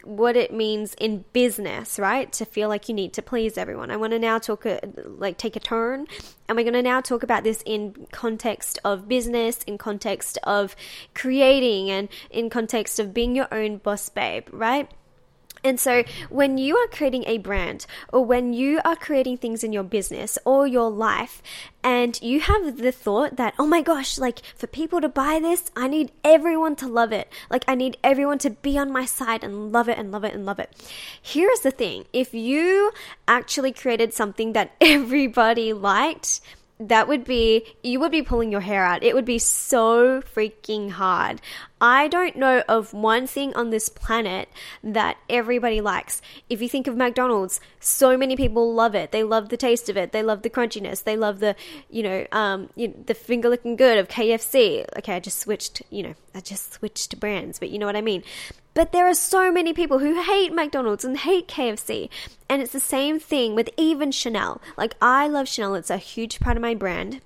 what 0.04 0.36
it 0.36 0.54
means 0.54 0.94
in 0.96 1.24
business, 1.32 1.98
right? 1.98 2.32
To 2.34 2.46
feel 2.46 2.68
like 2.68 2.90
you 2.90 2.96
need 2.96 3.14
to 3.14 3.22
please 3.22 3.58
everyone. 3.58 3.90
I 3.90 3.98
want 3.98 4.12
to 4.12 4.20
now 4.20 4.38
talk, 4.38 4.66
a, 4.66 4.80
like, 5.04 5.38
take 5.38 5.56
a 5.56 5.62
turn, 5.62 6.08
and 6.48 6.58
we're 6.58 6.64
going 6.64 6.74
to 6.74 6.82
now 6.82 7.02
talk 7.02 7.24
about 7.24 7.44
this 7.44 7.64
in 7.66 8.08
context 8.12 8.80
of 8.84 9.08
business, 9.08 9.64
in 9.64 9.78
context 9.78 10.38
of 10.44 10.76
creating, 11.14 11.90
and 11.90 12.10
in 12.30 12.50
context 12.50 13.00
of 13.00 13.14
being 13.14 13.36
your 13.36 13.48
own 13.54 13.78
boss 13.78 14.10
babe, 14.10 14.48
right? 14.52 14.92
And 15.64 15.80
so, 15.80 16.04
when 16.30 16.58
you 16.58 16.76
are 16.78 16.88
creating 16.88 17.24
a 17.28 17.38
brand 17.38 17.86
or 18.12 18.24
when 18.24 18.54
you 18.54 18.80
are 18.86 18.96
creating 18.96 19.38
things 19.38 19.64
in 19.64 19.74
your 19.74 19.84
business 19.84 20.38
or 20.46 20.68
your 20.68 20.90
life, 20.90 21.42
and 21.84 22.22
you 22.22 22.42
have 22.42 22.78
the 22.78 22.92
thought 22.92 23.38
that, 23.38 23.54
oh 23.58 23.66
my 23.66 23.82
gosh, 23.82 24.18
like 24.18 24.42
for 24.56 24.68
people 24.68 25.00
to 25.00 25.08
buy 25.08 25.40
this, 25.42 25.72
I 25.76 25.88
need 25.88 26.12
everyone 26.24 26.76
to 26.78 26.88
love 26.88 27.14
it. 27.14 27.32
Like, 27.50 27.64
I 27.68 27.76
need 27.76 27.98
everyone 28.04 28.40
to 28.40 28.50
be 28.50 28.78
on 28.78 28.92
my 28.92 29.06
side 29.06 29.44
and 29.44 29.72
love 29.72 29.88
it 29.88 29.98
and 29.98 30.12
love 30.12 30.26
it 30.26 30.34
and 30.34 30.46
love 30.46 30.60
it. 30.60 30.70
Here's 31.22 31.62
the 31.62 31.72
thing 31.72 32.06
if 32.12 32.34
you 32.34 32.92
actually 33.28 33.72
created 33.72 34.14
something 34.14 34.54
that 34.54 34.72
everybody 34.82 35.72
liked, 35.72 36.42
that 36.80 37.08
would 37.08 37.24
be, 37.24 37.66
you 37.84 38.00
would 38.00 38.12
be 38.12 38.22
pulling 38.22 38.52
your 38.52 38.62
hair 38.62 38.84
out. 38.84 39.04
It 39.04 39.16
would 39.16 39.26
be 39.26 39.40
so 39.40 40.22
freaking 40.22 40.92
hard. 40.92 41.42
I 41.80 42.08
don't 42.08 42.36
know 42.36 42.64
of 42.68 42.94
one 42.94 43.28
thing 43.28 43.54
on 43.56 43.70
this 43.70 43.90
planet 43.90 44.50
that 44.84 45.18
everybody 45.30 45.82
likes. 45.82 46.22
If 46.50 46.62
you 46.62 46.70
think 46.70 46.88
of 46.88 46.96
McDonald's, 46.96 47.60
so 47.80 48.18
many 48.18 48.36
people 48.36 48.74
love 48.74 48.96
it. 48.96 49.12
They 49.12 49.24
love 49.24 49.50
the 49.50 49.58
taste 49.58 49.90
of 49.90 49.98
it. 49.98 50.12
They 50.12 50.24
love 50.24 50.42
the 50.42 50.50
crunchiness. 50.50 51.04
They 51.04 51.18
love 51.18 51.40
the, 51.40 51.56
you 51.90 52.04
know, 52.04 52.26
um, 52.32 52.70
you 52.76 52.90
know, 52.90 52.96
the 53.06 53.14
finger 53.14 53.50
looking 53.50 53.76
good 53.76 53.98
of 53.98 54.08
KFC. 54.08 54.86
Okay, 54.98 55.16
I 55.16 55.20
just 55.20 55.40
switched, 55.40 55.82
you 55.90 56.04
know, 56.04 56.14
I 56.34 56.42
just 56.42 56.74
switched 56.74 57.12
to 57.12 57.18
brands, 57.18 57.60
but 57.60 57.70
you 57.70 57.80
know 57.80 57.86
what 57.86 57.96
I 57.96 58.02
mean. 58.02 58.24
But 58.78 58.92
there 58.92 59.08
are 59.08 59.16
so 59.16 59.52
many 59.52 59.74
people 59.74 59.98
who 59.98 60.22
hate 60.22 60.54
McDonald's 60.54 61.04
and 61.04 61.18
hate 61.18 61.48
KFC. 61.48 62.10
And 62.48 62.62
it's 62.62 62.74
the 62.74 62.80
same 62.80 63.20
thing 63.20 63.56
with 63.56 63.72
even 63.76 64.12
Chanel. 64.12 64.62
Like, 64.78 64.94
I 65.02 65.28
love 65.28 65.48
Chanel, 65.48 65.74
it's 65.74 65.90
a 65.90 65.98
huge 65.98 66.40
part 66.40 66.58
of 66.58 66.62
my 66.62 66.76
brand. 66.76 67.22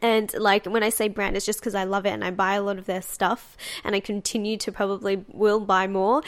And 0.00 0.34
like 0.34 0.66
when 0.66 0.82
I 0.82 0.88
say 0.88 1.06
brand, 1.06 1.36
it's 1.36 1.46
just 1.46 1.60
because 1.60 1.76
I 1.76 1.84
love 1.84 2.04
it 2.04 2.10
and 2.10 2.24
I 2.24 2.32
buy 2.32 2.54
a 2.54 2.62
lot 2.62 2.78
of 2.78 2.86
their 2.86 3.00
stuff 3.00 3.56
and 3.84 3.94
I 3.94 4.00
continue 4.00 4.56
to 4.56 4.72
probably 4.72 5.24
will 5.28 5.60
buy 5.60 5.86
more. 5.86 6.20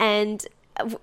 And 0.00 0.44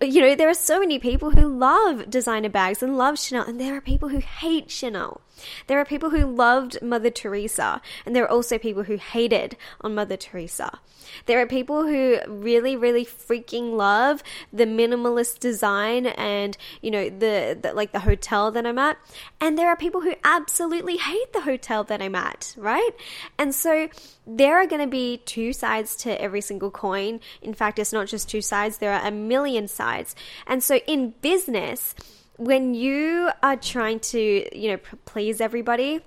you 0.01 0.19
know, 0.19 0.35
there 0.35 0.49
are 0.49 0.53
so 0.53 0.77
many 0.77 0.99
people 0.99 1.31
who 1.31 1.47
love 1.47 2.09
designer 2.09 2.49
bags 2.49 2.83
and 2.83 2.97
love 2.97 3.19
Chanel, 3.19 3.45
and 3.45 3.61
there 3.61 3.75
are 3.75 3.81
people 3.81 4.09
who 4.09 4.19
hate 4.19 4.69
Chanel. 4.69 5.21
There 5.67 5.79
are 5.79 5.86
people 5.86 6.10
who 6.10 6.25
loved 6.25 6.82
Mother 6.82 7.10
Teresa, 7.10 7.82
and 8.06 8.15
there 8.15 8.24
are 8.24 8.32
also 8.32 8.58
people 8.58 8.84
who 8.84 8.98
hated 8.98 9.58
on 9.82 9.96
Mother 9.96 10.17
Teresa. 10.17 10.79
There 11.25 11.39
are 11.41 11.48
people 11.48 11.84
who 11.84 12.20
really, 12.27 12.75
really 12.75 13.06
freaking 13.06 13.75
love 13.75 14.24
the 14.51 14.65
minimalist 14.65 15.39
design 15.39 16.06
and, 16.08 16.58
you 16.82 16.91
know, 16.91 17.10
the, 17.10 17.58
the 17.60 17.74
like 17.74 17.91
the 17.91 18.00
hotel 18.00 18.51
that 18.51 18.65
I'm 18.65 18.77
at. 18.77 18.98
And 19.39 19.58
there 19.58 19.70
are 19.70 19.75
people 19.75 20.01
who 20.01 20.15
absolutely 20.24 20.98
hate 20.98 21.34
the 21.34 21.41
hotel 21.41 21.84
that 21.86 22.01
I'm 22.01 22.15
at, 22.15 22.56
right? 22.58 22.91
And 23.38 23.53
so 23.53 23.89
there 24.25 24.58
are 24.58 24.67
going 24.67 24.82
to 24.82 24.88
be 24.88 25.17
two 25.17 25.53
sides 25.53 25.96
to 25.98 26.22
every 26.22 26.41
single 26.41 26.72
coin. 26.72 27.20
In 27.41 27.53
fact, 27.53 27.79
it's 27.79 27.94
not 27.94 28.08
just 28.08 28.29
two 28.29 28.41
sides, 28.41 28.77
there 28.77 28.94
are 28.94 29.08
a 29.08 29.12
million 29.12 29.67
sides. 29.67 30.15
And 30.46 30.63
so 30.63 30.77
in 30.88 31.12
business, 31.22 31.96
when 32.38 32.74
you 32.74 33.29
are 33.44 33.56
trying 33.56 34.00
to, 34.00 34.48
you 34.58 34.72
know, 34.72 34.77
please 35.06 35.41
everybody, 35.41 36.01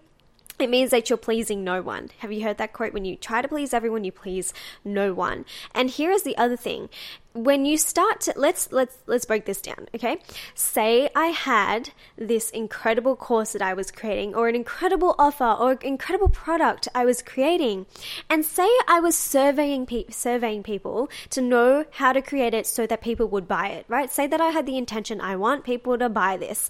it 0.60 0.70
means 0.70 0.90
that 0.90 1.08
you're 1.08 1.16
pleasing 1.16 1.64
no 1.64 1.82
one. 1.82 2.10
Have 2.18 2.32
you 2.32 2.42
heard 2.42 2.58
that 2.58 2.72
quote? 2.72 2.92
When 2.92 3.04
you 3.04 3.16
try 3.16 3.42
to 3.42 3.48
please 3.48 3.74
everyone, 3.74 4.04
you 4.04 4.12
please 4.12 4.52
no 4.84 5.12
one. 5.12 5.44
And 5.74 5.90
here 5.90 6.10
is 6.10 6.22
the 6.22 6.36
other 6.36 6.56
thing. 6.56 6.88
When 7.32 7.64
you 7.64 7.78
start 7.78 8.20
to 8.22 8.32
let's 8.34 8.72
let's 8.72 8.98
let's 9.06 9.24
break 9.24 9.46
this 9.46 9.60
down, 9.60 9.88
okay? 9.94 10.18
Say 10.54 11.08
I 11.14 11.26
had 11.26 11.90
this 12.16 12.50
incredible 12.50 13.14
course 13.14 13.52
that 13.52 13.62
I 13.62 13.72
was 13.72 13.92
creating 13.92 14.34
or 14.34 14.48
an 14.48 14.56
incredible 14.56 15.14
offer 15.16 15.44
or 15.44 15.74
incredible 15.74 16.28
product 16.28 16.88
I 16.92 17.04
was 17.04 17.22
creating. 17.22 17.86
And 18.28 18.44
say 18.44 18.68
I 18.88 18.98
was 18.98 19.14
surveying 19.14 19.86
pe- 19.86 20.10
surveying 20.10 20.64
people 20.64 21.08
to 21.30 21.40
know 21.40 21.84
how 21.92 22.12
to 22.12 22.20
create 22.20 22.52
it 22.52 22.66
so 22.66 22.84
that 22.88 23.00
people 23.00 23.28
would 23.28 23.46
buy 23.46 23.68
it, 23.68 23.84
right? 23.86 24.10
Say 24.10 24.26
that 24.26 24.40
I 24.40 24.50
had 24.50 24.66
the 24.66 24.76
intention 24.76 25.20
I 25.20 25.36
want 25.36 25.64
people 25.64 25.96
to 25.98 26.08
buy 26.08 26.36
this 26.36 26.68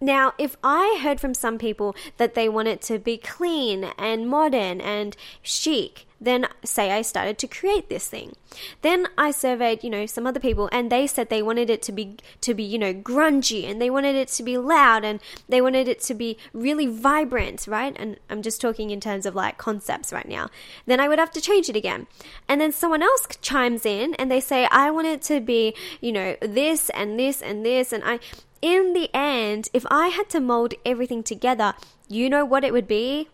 now, 0.00 0.32
if 0.38 0.56
I 0.62 1.00
heard 1.02 1.20
from 1.20 1.34
some 1.34 1.58
people 1.58 1.96
that 2.18 2.34
they 2.34 2.48
want 2.48 2.68
it 2.68 2.80
to 2.82 2.98
be 2.98 3.16
clean 3.16 3.84
and 3.98 4.28
modern 4.28 4.80
and 4.80 5.16
chic, 5.42 6.06
then 6.20 6.46
say 6.64 6.90
I 6.90 7.02
started 7.02 7.38
to 7.38 7.46
create 7.46 7.88
this 7.88 8.08
thing. 8.08 8.34
Then 8.82 9.06
I 9.16 9.30
surveyed, 9.30 9.84
you 9.84 9.90
know, 9.90 10.06
some 10.06 10.26
other 10.26 10.40
people 10.40 10.68
and 10.72 10.90
they 10.90 11.06
said 11.06 11.28
they 11.28 11.42
wanted 11.42 11.70
it 11.70 11.80
to 11.82 11.92
be 11.92 12.16
to 12.40 12.54
be, 12.54 12.64
you 12.64 12.78
know, 12.78 12.92
grungy 12.92 13.70
and 13.70 13.80
they 13.80 13.90
wanted 13.90 14.16
it 14.16 14.28
to 14.28 14.42
be 14.42 14.58
loud 14.58 15.04
and 15.04 15.20
they 15.48 15.60
wanted 15.60 15.86
it 15.86 16.00
to 16.02 16.14
be 16.14 16.36
really 16.52 16.86
vibrant, 16.86 17.66
right? 17.68 17.94
And 17.96 18.18
I'm 18.28 18.42
just 18.42 18.60
talking 18.60 18.90
in 18.90 19.00
terms 19.00 19.26
of 19.26 19.34
like 19.34 19.58
concepts 19.58 20.12
right 20.12 20.28
now. 20.28 20.48
Then 20.86 20.98
I 20.98 21.08
would 21.08 21.20
have 21.20 21.30
to 21.32 21.40
change 21.40 21.68
it 21.68 21.76
again. 21.76 22.08
And 22.48 22.60
then 22.60 22.72
someone 22.72 23.02
else 23.02 23.26
chimes 23.40 23.86
in 23.86 24.14
and 24.14 24.30
they 24.30 24.40
say 24.40 24.66
I 24.70 24.90
want 24.90 25.06
it 25.06 25.22
to 25.22 25.40
be, 25.40 25.74
you 26.00 26.10
know, 26.10 26.36
this 26.40 26.90
and 26.90 27.18
this 27.18 27.42
and 27.42 27.64
this 27.64 27.92
and 27.92 28.02
I 28.04 28.18
in 28.60 28.92
the 28.92 29.10
end, 29.14 29.68
if 29.72 29.86
I 29.90 30.08
had 30.08 30.28
to 30.30 30.40
mold 30.40 30.74
everything 30.84 31.22
together, 31.22 31.74
you 32.08 32.28
know 32.28 32.44
what 32.44 32.64
it 32.64 32.72
would 32.72 32.88
be? 32.88 33.28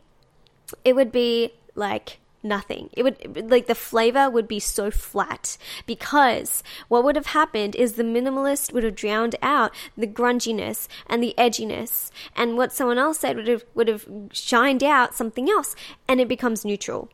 It 0.84 0.94
would 0.94 1.12
be 1.12 1.54
like 1.74 2.18
nothing. 2.44 2.90
It 2.92 3.02
would 3.02 3.50
like 3.50 3.66
the 3.66 3.74
flavor 3.74 4.28
would 4.28 4.46
be 4.46 4.60
so 4.60 4.90
flat 4.90 5.56
because 5.86 6.62
what 6.88 7.02
would 7.02 7.16
have 7.16 7.26
happened 7.26 7.74
is 7.74 7.94
the 7.94 8.02
minimalist 8.02 8.72
would 8.72 8.84
have 8.84 8.94
drowned 8.94 9.36
out 9.42 9.74
the 9.96 10.06
grunginess 10.06 10.86
and 11.06 11.22
the 11.22 11.34
edginess 11.38 12.10
and 12.36 12.56
what 12.56 12.72
someone 12.72 12.98
else 12.98 13.20
said 13.20 13.36
would 13.36 13.48
have 13.48 13.64
would 13.74 13.88
have 13.88 14.06
shined 14.32 14.84
out 14.84 15.14
something 15.14 15.48
else 15.48 15.74
and 16.06 16.20
it 16.20 16.28
becomes 16.28 16.64
neutral. 16.64 17.08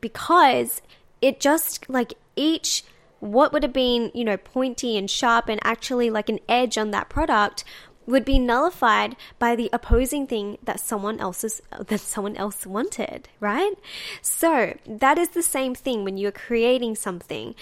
Because 0.00 0.80
it 1.20 1.40
just 1.40 1.88
like 1.90 2.14
each 2.36 2.84
what 3.24 3.54
would 3.54 3.62
have 3.62 3.72
been, 3.72 4.10
you 4.12 4.22
know, 4.22 4.36
pointy 4.36 4.98
and 4.98 5.10
sharp 5.10 5.48
and 5.48 5.58
actually 5.64 6.10
like 6.10 6.28
an 6.28 6.40
edge 6.46 6.76
on 6.76 6.90
that 6.90 7.08
product 7.08 7.64
would 8.06 8.24
be 8.24 8.38
nullified 8.38 9.16
by 9.38 9.56
the 9.56 9.70
opposing 9.72 10.26
thing 10.26 10.58
that 10.62 10.78
someone 10.78 11.18
else's 11.18 11.62
that 11.86 12.00
someone 12.00 12.36
else 12.36 12.66
wanted, 12.66 13.30
right? 13.40 13.72
So, 14.20 14.76
that 14.86 15.16
is 15.16 15.30
the 15.30 15.42
same 15.42 15.74
thing 15.74 16.04
when 16.04 16.18
you're 16.18 16.32
creating 16.32 16.96
something 16.96 17.54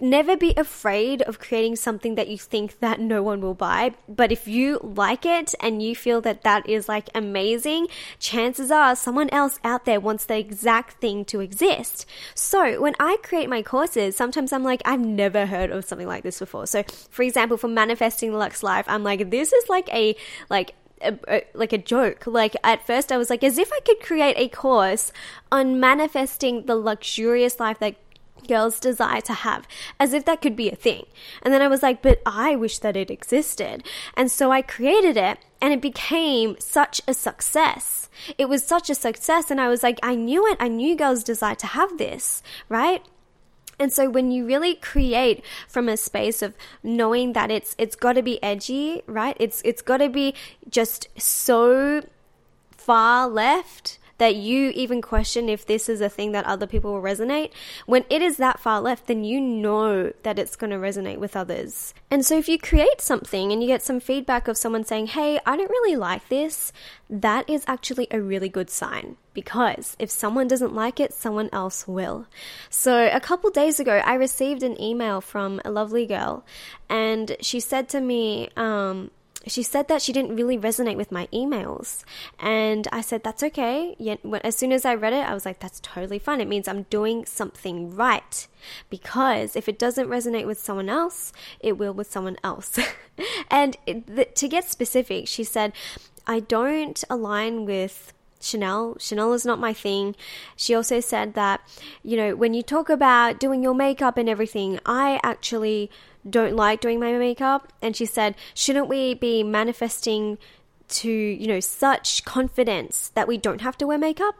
never 0.00 0.36
be 0.36 0.54
afraid 0.56 1.22
of 1.22 1.38
creating 1.38 1.76
something 1.76 2.14
that 2.14 2.28
you 2.28 2.38
think 2.38 2.78
that 2.78 3.00
no 3.00 3.22
one 3.22 3.40
will 3.40 3.54
buy 3.54 3.92
but 4.08 4.30
if 4.30 4.46
you 4.46 4.78
like 4.82 5.26
it 5.26 5.54
and 5.60 5.82
you 5.82 5.94
feel 5.94 6.20
that 6.20 6.42
that 6.42 6.68
is 6.68 6.88
like 6.88 7.08
amazing 7.14 7.86
chances 8.18 8.70
are 8.70 8.94
someone 8.94 9.28
else 9.30 9.58
out 9.64 9.84
there 9.84 9.98
wants 9.98 10.24
the 10.26 10.38
exact 10.38 11.00
thing 11.00 11.24
to 11.24 11.40
exist 11.40 12.06
so 12.34 12.80
when 12.80 12.94
i 13.00 13.16
create 13.22 13.48
my 13.48 13.62
courses 13.62 14.14
sometimes 14.14 14.52
i'm 14.52 14.62
like 14.62 14.82
i've 14.84 15.00
never 15.00 15.46
heard 15.46 15.70
of 15.70 15.84
something 15.84 16.06
like 16.06 16.22
this 16.22 16.38
before 16.38 16.66
so 16.66 16.84
for 17.10 17.22
example 17.22 17.56
for 17.56 17.68
manifesting 17.68 18.30
the 18.30 18.38
luxe 18.38 18.62
life 18.62 18.84
i'm 18.88 19.02
like 19.02 19.30
this 19.30 19.52
is 19.52 19.68
like 19.68 19.92
a 19.92 20.14
like 20.48 20.74
a, 21.04 21.18
a, 21.26 21.44
like 21.54 21.72
a 21.72 21.78
joke. 21.78 22.28
Like 22.28 22.54
at 22.62 22.86
first, 22.86 23.10
I 23.10 23.16
was 23.16 23.28
like, 23.28 23.42
as 23.42 23.58
if 23.58 23.72
I 23.72 23.80
could 23.84 24.00
create 24.00 24.36
a 24.38 24.48
course 24.48 25.10
on 25.50 25.80
manifesting 25.80 26.66
the 26.66 26.76
luxurious 26.76 27.58
life 27.58 27.80
that 27.80 27.96
girls 28.48 28.80
desire 28.80 29.20
to 29.22 29.32
have, 29.32 29.66
as 29.98 30.12
if 30.12 30.24
that 30.24 30.40
could 30.40 30.56
be 30.56 30.70
a 30.70 30.76
thing. 30.76 31.06
And 31.42 31.52
then 31.52 31.62
I 31.62 31.68
was 31.68 31.82
like, 31.82 32.02
but 32.02 32.20
I 32.26 32.56
wish 32.56 32.78
that 32.78 32.96
it 32.96 33.10
existed. 33.10 33.84
And 34.16 34.30
so 34.30 34.50
I 34.50 34.62
created 34.62 35.16
it 35.16 35.38
and 35.60 35.72
it 35.72 35.80
became 35.80 36.56
such 36.58 37.00
a 37.06 37.14
success. 37.14 38.08
It 38.38 38.48
was 38.48 38.64
such 38.64 38.90
a 38.90 38.94
success. 38.94 39.50
And 39.50 39.60
I 39.60 39.68
was 39.68 39.82
like, 39.82 39.98
I 40.02 40.14
knew 40.14 40.46
it. 40.46 40.56
I 40.60 40.68
knew 40.68 40.96
girls 40.96 41.24
desire 41.24 41.54
to 41.56 41.66
have 41.68 41.98
this, 41.98 42.42
right? 42.68 43.02
And 43.78 43.92
so 43.92 44.08
when 44.08 44.30
you 44.30 44.46
really 44.46 44.74
create 44.74 45.44
from 45.66 45.88
a 45.88 45.96
space 45.96 46.42
of 46.42 46.54
knowing 46.82 47.32
that 47.32 47.50
it's 47.50 47.74
it's 47.78 47.96
got 47.96 48.12
to 48.12 48.22
be 48.22 48.42
edgy, 48.42 49.02
right? 49.06 49.36
It's 49.40 49.60
it's 49.64 49.82
got 49.82 49.96
to 49.96 50.08
be 50.08 50.34
just 50.68 51.08
so 51.18 52.02
far 52.76 53.28
left 53.28 53.98
that 54.22 54.36
you 54.36 54.70
even 54.76 55.02
question 55.02 55.48
if 55.48 55.66
this 55.66 55.88
is 55.88 56.00
a 56.00 56.08
thing 56.08 56.30
that 56.30 56.44
other 56.44 56.64
people 56.64 56.92
will 56.92 57.02
resonate, 57.02 57.50
when 57.86 58.04
it 58.08 58.22
is 58.22 58.36
that 58.36 58.60
far 58.60 58.80
left, 58.80 59.08
then 59.08 59.24
you 59.24 59.40
know 59.40 60.12
that 60.22 60.38
it's 60.38 60.54
going 60.54 60.70
to 60.70 60.76
resonate 60.76 61.18
with 61.18 61.34
others. 61.34 61.92
And 62.08 62.24
so 62.24 62.38
if 62.38 62.48
you 62.48 62.56
create 62.56 63.00
something 63.00 63.50
and 63.50 63.60
you 63.60 63.66
get 63.66 63.82
some 63.82 63.98
feedback 63.98 64.46
of 64.46 64.56
someone 64.56 64.84
saying, 64.84 65.08
hey, 65.08 65.40
I 65.44 65.56
don't 65.56 65.68
really 65.68 65.96
like 65.96 66.28
this, 66.28 66.72
that 67.10 67.50
is 67.50 67.64
actually 67.66 68.06
a 68.12 68.22
really 68.22 68.48
good 68.48 68.70
sign 68.70 69.16
because 69.34 69.96
if 69.98 70.08
someone 70.08 70.46
doesn't 70.46 70.72
like 70.72 71.00
it, 71.00 71.12
someone 71.12 71.50
else 71.52 71.88
will. 71.88 72.28
So, 72.70 73.08
a 73.12 73.18
couple 73.18 73.50
days 73.50 73.80
ago, 73.80 74.02
I 74.04 74.14
received 74.14 74.62
an 74.62 74.80
email 74.80 75.20
from 75.20 75.60
a 75.64 75.70
lovely 75.70 76.06
girl, 76.06 76.44
and 76.88 77.36
she 77.40 77.58
said 77.58 77.88
to 77.88 78.00
me, 78.00 78.50
um, 78.56 79.10
she 79.46 79.62
said 79.62 79.88
that 79.88 80.02
she 80.02 80.12
didn't 80.12 80.36
really 80.36 80.56
resonate 80.56 80.96
with 80.96 81.10
my 81.10 81.26
emails. 81.32 82.04
And 82.38 82.86
I 82.92 83.00
said, 83.00 83.22
that's 83.22 83.42
okay. 83.42 83.96
Yet, 83.98 84.20
as 84.44 84.56
soon 84.56 84.72
as 84.72 84.84
I 84.84 84.94
read 84.94 85.12
it, 85.12 85.28
I 85.28 85.34
was 85.34 85.44
like, 85.44 85.60
that's 85.60 85.80
totally 85.80 86.18
fine. 86.18 86.40
It 86.40 86.48
means 86.48 86.68
I'm 86.68 86.84
doing 86.84 87.26
something 87.26 87.94
right. 87.94 88.46
Because 88.90 89.56
if 89.56 89.68
it 89.68 89.78
doesn't 89.78 90.08
resonate 90.08 90.46
with 90.46 90.60
someone 90.60 90.88
else, 90.88 91.32
it 91.60 91.78
will 91.78 91.92
with 91.92 92.10
someone 92.10 92.36
else. 92.44 92.78
and 93.50 93.76
to 93.86 94.48
get 94.48 94.68
specific, 94.68 95.26
she 95.26 95.44
said, 95.44 95.72
I 96.26 96.40
don't 96.40 97.02
align 97.10 97.64
with 97.64 98.12
Chanel. 98.40 98.96
Chanel 98.98 99.32
is 99.32 99.46
not 99.46 99.58
my 99.58 99.72
thing. 99.72 100.14
She 100.56 100.74
also 100.74 101.00
said 101.00 101.34
that, 101.34 101.60
you 102.02 102.16
know, 102.16 102.34
when 102.36 102.54
you 102.54 102.62
talk 102.62 102.88
about 102.88 103.40
doing 103.40 103.62
your 103.62 103.74
makeup 103.74 104.16
and 104.16 104.28
everything, 104.28 104.80
I 104.84 105.20
actually 105.22 105.90
don't 106.28 106.54
like 106.54 106.80
doing 106.80 107.00
my 107.00 107.12
makeup. 107.12 107.72
And 107.80 107.96
she 107.96 108.06
said, 108.06 108.34
shouldn't 108.54 108.88
we 108.88 109.14
be 109.14 109.42
manifesting 109.42 110.38
to, 110.88 111.10
you 111.10 111.46
know, 111.46 111.60
such 111.60 112.24
confidence 112.24 113.10
that 113.14 113.28
we 113.28 113.38
don't 113.38 113.60
have 113.60 113.78
to 113.78 113.86
wear 113.86 113.98
makeup? 113.98 114.34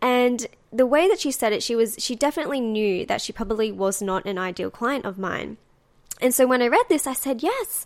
And 0.00 0.46
the 0.72 0.86
way 0.86 1.08
that 1.08 1.20
she 1.20 1.30
said 1.30 1.52
it, 1.52 1.62
she 1.62 1.76
was, 1.76 1.96
she 1.98 2.14
definitely 2.14 2.60
knew 2.60 3.06
that 3.06 3.20
she 3.20 3.32
probably 3.32 3.70
was 3.70 4.02
not 4.02 4.26
an 4.26 4.38
ideal 4.38 4.70
client 4.70 5.04
of 5.04 5.18
mine. 5.18 5.56
And 6.24 6.34
so 6.34 6.46
when 6.46 6.62
I 6.62 6.68
read 6.68 6.86
this, 6.88 7.06
I 7.06 7.12
said, 7.12 7.42
yes, 7.42 7.84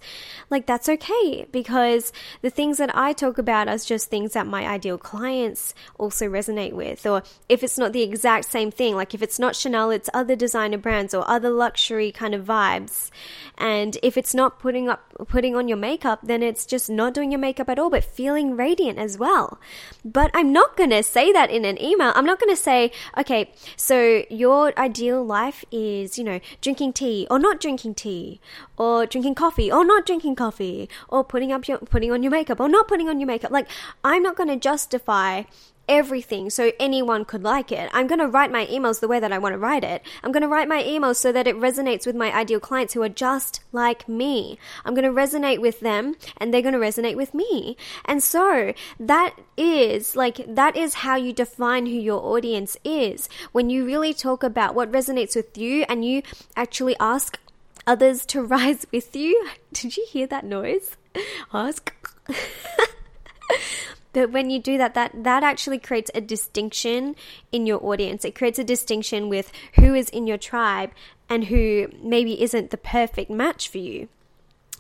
like 0.48 0.64
that's 0.64 0.88
okay 0.88 1.48
because 1.50 2.12
the 2.40 2.50
things 2.50 2.78
that 2.78 2.96
I 2.96 3.12
talk 3.12 3.36
about 3.36 3.66
are 3.66 3.76
just 3.78 4.10
things 4.10 4.34
that 4.34 4.46
my 4.46 4.64
ideal 4.64 4.96
clients 4.96 5.74
also 5.98 6.26
resonate 6.28 6.72
with. 6.72 7.04
Or 7.04 7.24
if 7.48 7.64
it's 7.64 7.76
not 7.78 7.92
the 7.92 8.02
exact 8.02 8.44
same 8.44 8.70
thing, 8.70 8.94
like 8.94 9.12
if 9.12 9.22
it's 9.22 9.40
not 9.40 9.56
Chanel, 9.56 9.90
it's 9.90 10.08
other 10.14 10.36
designer 10.36 10.78
brands 10.78 11.14
or 11.14 11.28
other 11.28 11.50
luxury 11.50 12.12
kind 12.12 12.32
of 12.32 12.44
vibes. 12.44 13.10
And 13.58 13.98
if 14.04 14.16
it's 14.16 14.34
not 14.34 14.60
putting 14.60 14.88
up, 14.88 15.02
putting 15.26 15.56
on 15.56 15.66
your 15.66 15.76
makeup, 15.76 16.20
then 16.22 16.40
it's 16.40 16.64
just 16.64 16.88
not 16.88 17.14
doing 17.14 17.32
your 17.32 17.40
makeup 17.40 17.68
at 17.68 17.80
all, 17.80 17.90
but 17.90 18.04
feeling 18.04 18.56
radiant 18.56 19.00
as 19.00 19.18
well. 19.18 19.58
But 20.04 20.30
I'm 20.32 20.52
not 20.52 20.76
going 20.76 20.90
to 20.90 21.02
say 21.02 21.32
that 21.32 21.50
in 21.50 21.64
an 21.64 21.82
email. 21.82 22.12
I'm 22.14 22.24
not 22.24 22.38
going 22.38 22.54
to 22.54 22.62
say, 22.62 22.92
okay, 23.18 23.50
so 23.74 24.22
your 24.30 24.78
ideal 24.78 25.24
life 25.24 25.64
is, 25.72 26.18
you 26.18 26.22
know, 26.22 26.38
drinking 26.60 26.92
tea 26.92 27.26
or 27.28 27.40
not 27.40 27.60
drinking 27.60 27.96
tea 27.96 28.27
or 28.76 29.06
drinking 29.06 29.34
coffee 29.34 29.70
or 29.70 29.84
not 29.84 30.06
drinking 30.06 30.36
coffee 30.36 30.88
or 31.08 31.24
putting 31.24 31.52
up 31.52 31.68
your 31.68 31.78
putting 31.78 32.12
on 32.12 32.22
your 32.22 32.32
makeup 32.32 32.60
or 32.60 32.68
not 32.68 32.88
putting 32.88 33.08
on 33.08 33.20
your 33.20 33.26
makeup 33.26 33.50
like 33.50 33.68
i'm 34.04 34.22
not 34.22 34.36
going 34.36 34.48
to 34.48 34.56
justify 34.70 35.42
everything 35.88 36.50
so 36.50 36.70
anyone 36.78 37.24
could 37.24 37.42
like 37.42 37.72
it. 37.72 37.90
I'm 37.92 38.06
going 38.06 38.18
to 38.18 38.28
write 38.28 38.52
my 38.52 38.66
emails 38.66 39.00
the 39.00 39.08
way 39.08 39.18
that 39.18 39.32
I 39.32 39.38
want 39.38 39.54
to 39.54 39.58
write 39.58 39.84
it. 39.84 40.02
I'm 40.22 40.32
going 40.32 40.42
to 40.42 40.48
write 40.48 40.68
my 40.68 40.82
emails 40.82 41.16
so 41.16 41.32
that 41.32 41.46
it 41.46 41.56
resonates 41.56 42.06
with 42.06 42.14
my 42.14 42.32
ideal 42.32 42.60
clients 42.60 42.94
who 42.94 43.02
are 43.02 43.08
just 43.08 43.60
like 43.72 44.08
me. 44.08 44.58
I'm 44.84 44.94
going 44.94 45.04
to 45.04 45.20
resonate 45.20 45.60
with 45.60 45.80
them 45.80 46.16
and 46.36 46.52
they're 46.52 46.62
going 46.62 46.74
to 46.74 46.80
resonate 46.80 47.16
with 47.16 47.34
me. 47.34 47.76
And 48.04 48.22
so 48.22 48.74
that 49.00 49.34
is 49.56 50.14
like, 50.14 50.44
that 50.46 50.76
is 50.76 50.94
how 50.94 51.16
you 51.16 51.32
define 51.32 51.86
who 51.86 51.92
your 51.92 52.22
audience 52.22 52.76
is. 52.84 53.28
When 53.52 53.70
you 53.70 53.84
really 53.84 54.12
talk 54.12 54.42
about 54.42 54.74
what 54.74 54.92
resonates 54.92 55.34
with 55.34 55.56
you 55.56 55.84
and 55.88 56.04
you 56.04 56.22
actually 56.54 56.96
ask 57.00 57.38
others 57.88 58.24
to 58.26 58.42
rise 58.56 58.86
with 58.92 59.16
you. 59.16 59.48
Did 59.72 59.96
you 59.96 60.06
hear 60.08 60.28
that 60.28 60.44
noise? 60.44 60.96
Ask. 61.52 61.92
but 64.12 64.30
when 64.30 64.50
you 64.50 64.60
do 64.60 64.78
that, 64.78 64.94
that 64.94 65.24
that 65.24 65.42
actually 65.42 65.78
creates 65.78 66.10
a 66.14 66.20
distinction 66.20 67.16
in 67.50 67.66
your 67.66 67.84
audience. 67.84 68.24
It 68.24 68.36
creates 68.36 68.58
a 68.58 68.64
distinction 68.64 69.28
with 69.28 69.50
who 69.74 69.94
is 69.94 70.08
in 70.10 70.26
your 70.26 70.38
tribe 70.38 70.92
and 71.28 71.46
who 71.46 71.88
maybe 72.00 72.40
isn't 72.40 72.70
the 72.70 72.76
perfect 72.76 73.30
match 73.30 73.68
for 73.68 73.78
you. 73.78 74.08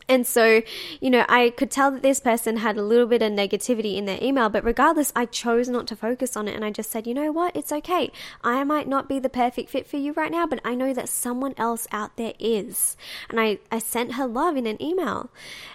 And 0.08 0.26
so, 0.26 0.62
you 1.00 1.10
know, 1.10 1.26
I 1.28 1.50
could 1.50 1.70
tell 1.70 1.90
that 1.90 2.02
this 2.02 2.18
person 2.18 2.56
had 2.56 2.78
a 2.78 2.82
little 2.82 3.06
bit 3.06 3.20
of 3.20 3.30
negativity 3.32 3.96
in 3.96 4.06
their 4.06 4.18
email, 4.22 4.48
but 4.48 4.64
regardless, 4.64 5.12
I 5.14 5.26
chose 5.26 5.68
not 5.68 5.86
to 5.88 5.96
focus 5.96 6.34
on 6.34 6.48
it. 6.48 6.54
And 6.54 6.64
I 6.64 6.70
just 6.70 6.90
said, 6.90 7.06
you 7.06 7.12
know 7.12 7.30
what? 7.30 7.54
It's 7.54 7.72
okay. 7.72 8.10
I 8.42 8.64
might 8.64 8.88
not 8.88 9.08
be 9.08 9.18
the 9.18 9.28
perfect 9.28 9.68
fit 9.68 9.86
for 9.86 9.98
you 9.98 10.14
right 10.14 10.32
now, 10.32 10.46
but 10.46 10.60
I 10.64 10.74
know 10.74 10.94
that 10.94 11.10
someone 11.10 11.54
else 11.58 11.86
out 11.92 12.16
there 12.16 12.32
is. 12.38 12.96
And 13.28 13.38
I, 13.38 13.58
I 13.70 13.78
sent 13.78 14.14
her 14.14 14.26
love 14.26 14.56
in 14.56 14.66
an 14.66 14.82
email. 14.82 15.30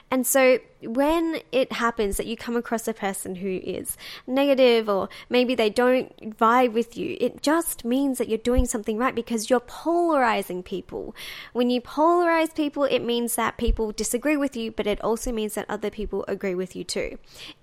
And 0.10 0.28
so 0.28 0.60
when 0.82 1.40
it 1.52 1.72
happens 1.72 2.18
that 2.18 2.28
you 2.28 2.38
come 2.38 2.56
across 2.56 2.88
a 2.88 2.94
person 2.94 3.36
who 3.36 3.60
is 3.64 3.98
negative 4.28 4.88
or 4.88 5.10
maybe 5.30 5.56
they 5.56 5.70
don't 5.70 6.38
vibe 6.38 6.74
with 6.74 6.96
you, 6.98 7.18
it 7.20 7.42
just 7.42 7.84
means 7.84 8.18
that 8.18 8.30
you're 8.30 8.38
doing 8.38 8.66
something 8.66 8.98
right 8.98 9.16
because 9.16 9.50
you're 9.50 9.60
polarizing 9.60 10.62
people. 10.62 11.16
When 11.52 11.70
you 11.70 11.82
polarize 11.82 12.54
people, 12.54 12.84
it 12.84 13.00
means 13.00 13.36
that 13.36 13.58
people 13.58 13.92
disagree 13.92 14.23
with 14.24 14.56
you, 14.56 14.72
but 14.72 14.88
it 14.88 15.02
also 15.02 15.32
means 15.32 15.54
that 15.54 15.66
other 15.70 15.90
people 15.90 16.24
agree 16.28 16.56
with 16.56 16.76
you 16.76 16.84
too. 16.84 17.18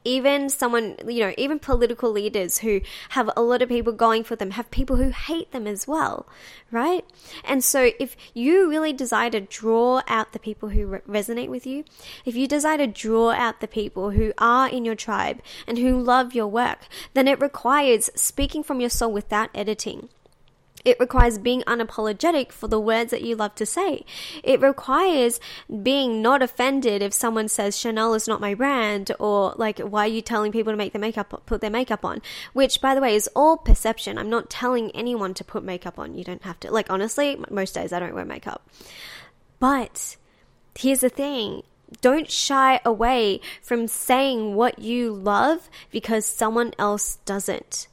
Even 0.04 0.48
someone, 0.48 0.96
you 1.06 1.20
know, 1.20 1.32
even 1.36 1.58
political 1.58 2.10
leaders 2.10 2.58
who 2.58 2.80
have 3.10 3.30
a 3.36 3.42
lot 3.42 3.62
of 3.62 3.68
people 3.68 3.92
going 3.92 4.22
for 4.24 4.36
them 4.36 4.52
have 4.52 4.70
people 4.70 4.96
who 4.96 5.10
hate 5.10 5.50
them 5.52 5.66
as 5.66 5.88
well, 5.88 6.26
right? 6.70 7.04
And 7.44 7.64
so 7.64 7.90
if 7.98 8.16
you 8.34 8.68
really 8.68 8.92
desire 8.92 9.30
to 9.30 9.40
draw 9.40 10.02
out 10.06 10.32
the 10.32 10.38
people 10.38 10.68
who 10.68 10.86
re- 10.86 11.00
resonate 11.08 11.48
with 11.48 11.66
you, 11.66 11.84
if 12.24 12.36
you 12.36 12.46
desire 12.46 12.78
to 12.78 12.86
draw 12.86 13.30
out 13.30 13.60
the 13.60 13.68
people 13.68 14.10
who 14.10 14.32
are 14.38 14.68
in 14.68 14.84
your 14.84 14.94
tribe 14.94 15.40
and 15.66 15.78
who 15.78 16.00
love 16.00 16.34
your 16.34 16.46
work, 16.46 16.86
then 17.14 17.26
it 17.26 17.40
requires 17.40 18.10
speaking 18.14 18.62
from 18.62 18.80
your 18.80 18.90
soul 18.90 19.12
without 19.12 19.50
editing. 19.54 20.08
It 20.84 20.98
requires 20.98 21.38
being 21.38 21.62
unapologetic 21.62 22.52
for 22.52 22.68
the 22.68 22.80
words 22.80 23.10
that 23.10 23.22
you 23.22 23.36
love 23.36 23.54
to 23.56 23.66
say. 23.66 24.04
It 24.42 24.60
requires 24.60 25.40
being 25.82 26.22
not 26.22 26.42
offended 26.42 27.02
if 27.02 27.12
someone 27.12 27.48
says 27.48 27.78
Chanel 27.78 28.14
is 28.14 28.28
not 28.28 28.40
my 28.40 28.54
brand 28.54 29.12
or 29.18 29.54
like 29.56 29.78
why 29.78 30.04
are 30.04 30.08
you 30.08 30.22
telling 30.22 30.52
people 30.52 30.72
to 30.72 30.76
make 30.76 30.92
their 30.92 31.00
makeup 31.00 31.42
put 31.46 31.60
their 31.60 31.70
makeup 31.70 32.04
on? 32.04 32.22
Which 32.52 32.80
by 32.80 32.94
the 32.94 33.00
way 33.00 33.14
is 33.14 33.28
all 33.34 33.56
perception. 33.56 34.18
I'm 34.18 34.30
not 34.30 34.50
telling 34.50 34.90
anyone 34.92 35.34
to 35.34 35.44
put 35.44 35.62
makeup 35.64 35.98
on. 35.98 36.14
You 36.14 36.24
don't 36.24 36.42
have 36.44 36.58
to. 36.60 36.70
Like 36.70 36.90
honestly, 36.90 37.38
most 37.50 37.74
days 37.74 37.92
I 37.92 38.00
don't 38.00 38.14
wear 38.14 38.24
makeup. 38.24 38.66
But 39.58 40.16
here's 40.76 41.00
the 41.00 41.08
thing 41.10 41.62
don't 42.00 42.30
shy 42.30 42.80
away 42.84 43.40
from 43.60 43.88
saying 43.88 44.54
what 44.54 44.78
you 44.78 45.12
love 45.12 45.68
because 45.90 46.24
someone 46.24 46.72
else 46.78 47.16
doesn't. 47.24 47.88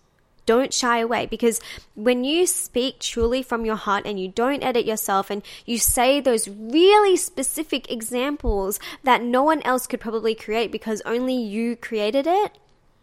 Don't 0.48 0.74
shy 0.74 1.00
away 1.00 1.28
because 1.28 1.60
when 1.94 2.24
you 2.24 2.48
speak 2.48 3.00
truly 3.00 3.44
from 3.44 3.66
your 3.66 3.76
heart 3.76 4.06
and 4.06 4.20
you 4.20 4.30
don't 4.30 4.64
edit 4.64 4.86
yourself 4.86 5.30
and 5.30 5.44
you 5.66 5.78
say 5.78 6.20
those 6.20 6.48
really 6.48 7.18
specific 7.18 7.92
examples 7.92 8.80
that 9.04 9.22
no 9.22 9.44
one 9.44 9.62
else 9.64 9.86
could 9.86 10.00
probably 10.00 10.34
create 10.34 10.72
because 10.72 11.02
only 11.06 11.36
you 11.36 11.76
created 11.76 12.26
it, 12.26 12.58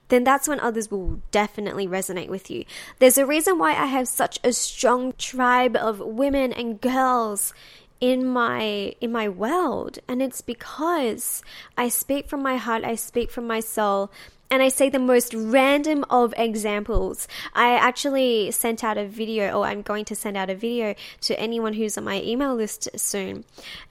then 0.09 0.25
that's 0.25 0.49
when 0.49 0.59
others 0.59 0.91
will 0.91 1.21
definitely 1.31 1.87
resonate 1.87 2.29
with 2.29 2.51
you. 2.51 2.65
There's 2.99 3.19
a 3.19 3.27
reason 3.27 3.59
why 3.59 3.73
I 3.73 3.87
have 3.87 4.09
such 4.09 4.41
a 4.43 4.53
strong 4.53 5.13
tribe 5.19 5.77
of 5.77 6.01
women 6.01 6.51
and 6.53 6.81
girls 6.81 7.53
in 8.01 8.27
my 8.27 8.95
in 9.01 9.13
my 9.13 9.29
world 9.29 9.99
and 10.09 10.21
it's 10.21 10.41
because 10.41 11.43
I 11.79 11.89
speak 11.89 12.29
from 12.29 12.43
my 12.43 12.57
heart 12.57 12.85
I 12.85 12.97
speak 12.97 13.31
from 13.31 13.47
my 13.47 13.61
soul 13.61 14.11
and 14.55 14.63
I 14.63 14.69
say 14.69 14.89
the 14.89 15.01
most 15.01 15.35
random 15.35 16.05
of 16.11 16.33
examples. 16.37 17.27
I 17.55 17.75
actually 17.75 18.53
sent 18.53 18.85
out 18.85 18.97
a 18.97 19.05
video, 19.05 19.59
or 19.59 19.67
I'm 19.67 19.83
going 19.83 20.05
to 20.05 20.15
send 20.15 20.37
out 20.37 20.49
a 20.49 20.55
video 20.55 20.95
to 21.23 21.41
anyone 21.41 21.73
who's 21.73 21.99
on 21.99 22.05
my 22.05 22.23
email 22.23 22.55
list 22.55 22.89
soon. 22.95 23.45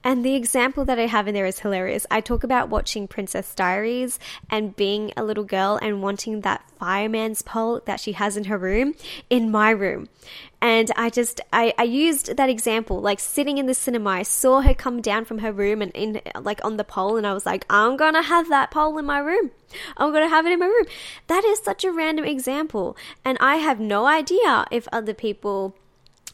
And 0.06 0.24
the 0.24 0.36
example 0.36 0.86
that 0.86 0.98
I 0.98 1.08
have 1.08 1.28
in 1.28 1.34
there 1.34 1.46
is 1.46 1.60
hilarious. 1.60 2.08
I 2.10 2.22
talk 2.22 2.46
about 2.46 2.70
watching 2.70 3.10
Princess 3.10 3.54
Diaries 3.54 4.20
and 4.50 4.74
being 4.74 5.12
a 5.18 5.24
little 5.26 5.44
girl 5.44 5.78
and 5.82 6.02
wanting 6.02 6.42
that 6.42 6.64
fireman's 6.80 7.42
pole 7.42 7.82
that 7.84 8.00
she 8.00 8.14
has 8.14 8.38
in 8.38 8.46
her 8.46 8.58
room 8.58 8.96
in 9.30 9.52
my 9.52 9.70
room. 9.70 10.08
And 10.62 10.90
I 10.96 11.10
just, 11.10 11.42
I, 11.52 11.74
I 11.78 11.84
used 11.84 12.38
that 12.38 12.50
example, 12.50 13.02
like 13.02 13.20
sitting 13.20 13.58
in 13.58 13.66
the 13.66 13.74
cinema, 13.74 14.12
I 14.12 14.24
saw 14.24 14.62
her 14.62 14.74
come 14.74 15.02
down 15.02 15.26
from 15.26 15.40
her 15.40 15.52
room 15.52 15.82
and 15.82 15.92
in, 15.92 16.22
like 16.40 16.64
on 16.64 16.78
the 16.78 16.86
pole, 16.86 17.18
and 17.18 17.28
I 17.28 17.34
was 17.34 17.46
like, 17.46 17.66
I'm 17.70 17.98
gonna 17.98 18.22
have 18.22 18.48
that 18.48 18.72
pole 18.72 18.98
in 18.98 19.06
my 19.06 19.20
room. 19.20 19.52
I'm 19.98 20.14
gonna 20.14 20.30
have 20.30 20.46
it 20.46 20.53
in 20.54 20.60
my 20.60 20.68
room. 20.68 20.86
That 21.28 21.44
is 21.44 21.60
such 21.60 21.84
a 21.84 21.92
random 21.92 22.26
example. 22.26 22.96
And 23.26 23.38
I 23.42 23.58
have 23.58 23.80
no 23.80 24.06
idea 24.06 24.66
if 24.72 24.88
other 24.92 25.14
people 25.14 25.76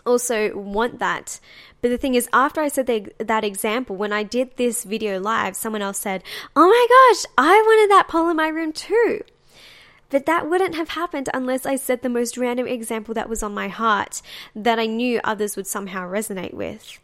also 0.06 0.56
want 0.58 1.00
that. 1.00 1.40
But 1.82 1.90
the 1.90 1.98
thing 1.98 2.16
is, 2.16 2.30
after 2.34 2.62
I 2.62 2.68
said 2.68 2.88
the, 2.88 3.12
that 3.20 3.44
example, 3.44 3.96
when 3.96 4.12
I 4.12 4.24
did 4.24 4.58
this 4.58 4.84
video 4.84 5.20
live, 5.20 5.56
someone 5.56 5.82
else 5.82 6.00
said, 6.00 6.24
Oh 6.56 6.68
my 6.68 6.88
gosh, 6.90 7.26
I 7.38 7.62
wanted 7.62 7.92
that 7.92 8.08
pole 8.08 8.30
in 8.30 8.38
my 8.38 8.48
room 8.48 8.74
too. 8.74 9.22
But 10.10 10.26
that 10.26 10.50
wouldn't 10.50 10.76
have 10.76 10.90
happened 10.90 11.30
unless 11.34 11.66
I 11.66 11.76
said 11.76 12.02
the 12.02 12.10
most 12.10 12.38
random 12.38 12.68
example 12.68 13.14
that 13.14 13.30
was 13.30 13.44
on 13.44 13.54
my 13.54 13.68
heart 13.68 14.22
that 14.56 14.80
I 14.80 14.88
knew 14.88 15.22
others 15.24 15.56
would 15.56 15.68
somehow 15.68 16.10
resonate 16.10 16.54
with. 16.54 17.00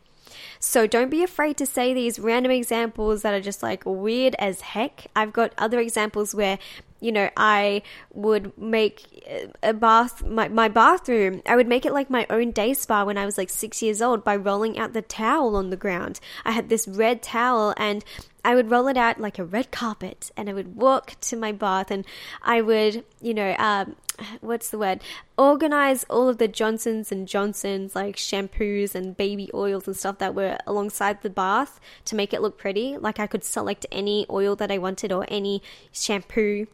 So 0.59 0.87
don't 0.87 1.11
be 1.11 1.21
afraid 1.21 1.57
to 1.57 1.65
say 1.67 1.93
these 1.93 2.17
random 2.17 2.51
examples 2.51 3.21
that 3.21 3.35
are 3.35 3.41
just 3.41 3.61
like 3.61 3.83
weird 3.85 4.35
as 4.39 4.61
heck. 4.61 5.05
I've 5.15 5.31
got 5.31 5.53
other 5.57 5.79
examples 5.79 6.33
where 6.33 6.57
you 6.99 7.11
know, 7.11 7.29
I 7.35 7.81
would 8.13 8.57
make 8.57 9.51
a 9.61 9.73
bath, 9.73 10.23
my, 10.25 10.47
my 10.47 10.67
bathroom, 10.67 11.41
I 11.45 11.55
would 11.55 11.67
make 11.67 11.85
it 11.85 11.93
like 11.93 12.09
my 12.09 12.25
own 12.29 12.51
day 12.51 12.73
spa 12.73 13.03
when 13.03 13.17
I 13.17 13.25
was 13.25 13.37
like 13.37 13.49
six 13.49 13.81
years 13.81 14.01
old 14.01 14.23
by 14.23 14.35
rolling 14.35 14.79
out 14.79 14.93
the 14.93 15.01
towel 15.01 15.55
on 15.55 15.69
the 15.69 15.77
ground. 15.77 16.19
I 16.45 16.51
had 16.51 16.69
this 16.69 16.87
red 16.87 17.21
towel 17.21 17.73
and 17.77 18.03
I 18.43 18.55
would 18.55 18.71
roll 18.71 18.87
it 18.87 18.97
out 18.97 19.19
like 19.19 19.39
a 19.39 19.45
red 19.45 19.71
carpet 19.71 20.31
and 20.37 20.49
I 20.49 20.53
would 20.53 20.75
walk 20.75 21.15
to 21.21 21.35
my 21.35 21.51
bath 21.51 21.91
and 21.91 22.05
I 22.41 22.61
would, 22.61 23.03
you 23.21 23.33
know, 23.33 23.55
um, 23.57 23.95
what's 24.39 24.69
the 24.69 24.77
word? 24.77 25.01
Organize 25.37 26.05
all 26.05 26.29
of 26.29 26.37
the 26.37 26.47
Johnsons 26.47 27.11
and 27.11 27.27
Johnsons 27.27 27.95
like 27.95 28.15
shampoos 28.15 28.95
and 28.95 29.17
baby 29.17 29.49
oils 29.53 29.87
and 29.87 29.97
stuff 29.97 30.19
that 30.19 30.35
were 30.35 30.57
alongside 30.65 31.21
the 31.21 31.29
bath 31.29 31.79
to 32.05 32.15
make 32.15 32.33
it 32.33 32.41
look 32.41 32.57
pretty. 32.57 32.97
Like 32.97 33.19
I 33.19 33.27
could 33.27 33.43
select 33.43 33.85
any 33.91 34.25
oil 34.29 34.55
that 34.55 34.71
I 34.71 34.77
wanted 34.77 35.11
or 35.11 35.25
any 35.27 35.61
shampoo 35.91 36.67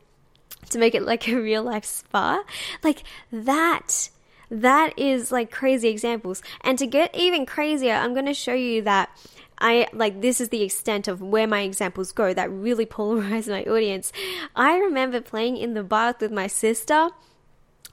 to 0.69 0.79
make 0.79 0.95
it 0.95 1.03
like 1.03 1.27
a 1.27 1.35
real 1.35 1.63
life 1.63 1.85
spa. 1.85 2.43
Like 2.83 3.03
that 3.31 4.09
that 4.49 4.99
is 4.99 5.31
like 5.31 5.49
crazy 5.49 5.87
examples. 5.87 6.43
And 6.59 6.77
to 6.77 6.85
get 6.85 7.15
even 7.15 7.45
crazier, 7.45 7.93
I'm 7.93 8.13
going 8.13 8.25
to 8.25 8.33
show 8.33 8.53
you 8.53 8.81
that 8.81 9.09
I 9.57 9.87
like 9.93 10.21
this 10.21 10.41
is 10.41 10.49
the 10.49 10.63
extent 10.63 11.07
of 11.07 11.21
where 11.21 11.47
my 11.47 11.61
examples 11.61 12.11
go 12.11 12.33
that 12.33 12.51
really 12.51 12.85
polarize 12.97 13.47
my 13.47 13.63
audience. 13.63 14.11
I 14.55 14.77
remember 14.77 15.21
playing 15.21 15.57
in 15.57 15.73
the 15.73 15.83
bath 15.83 16.19
with 16.19 16.31
my 16.31 16.47
sister 16.47 17.09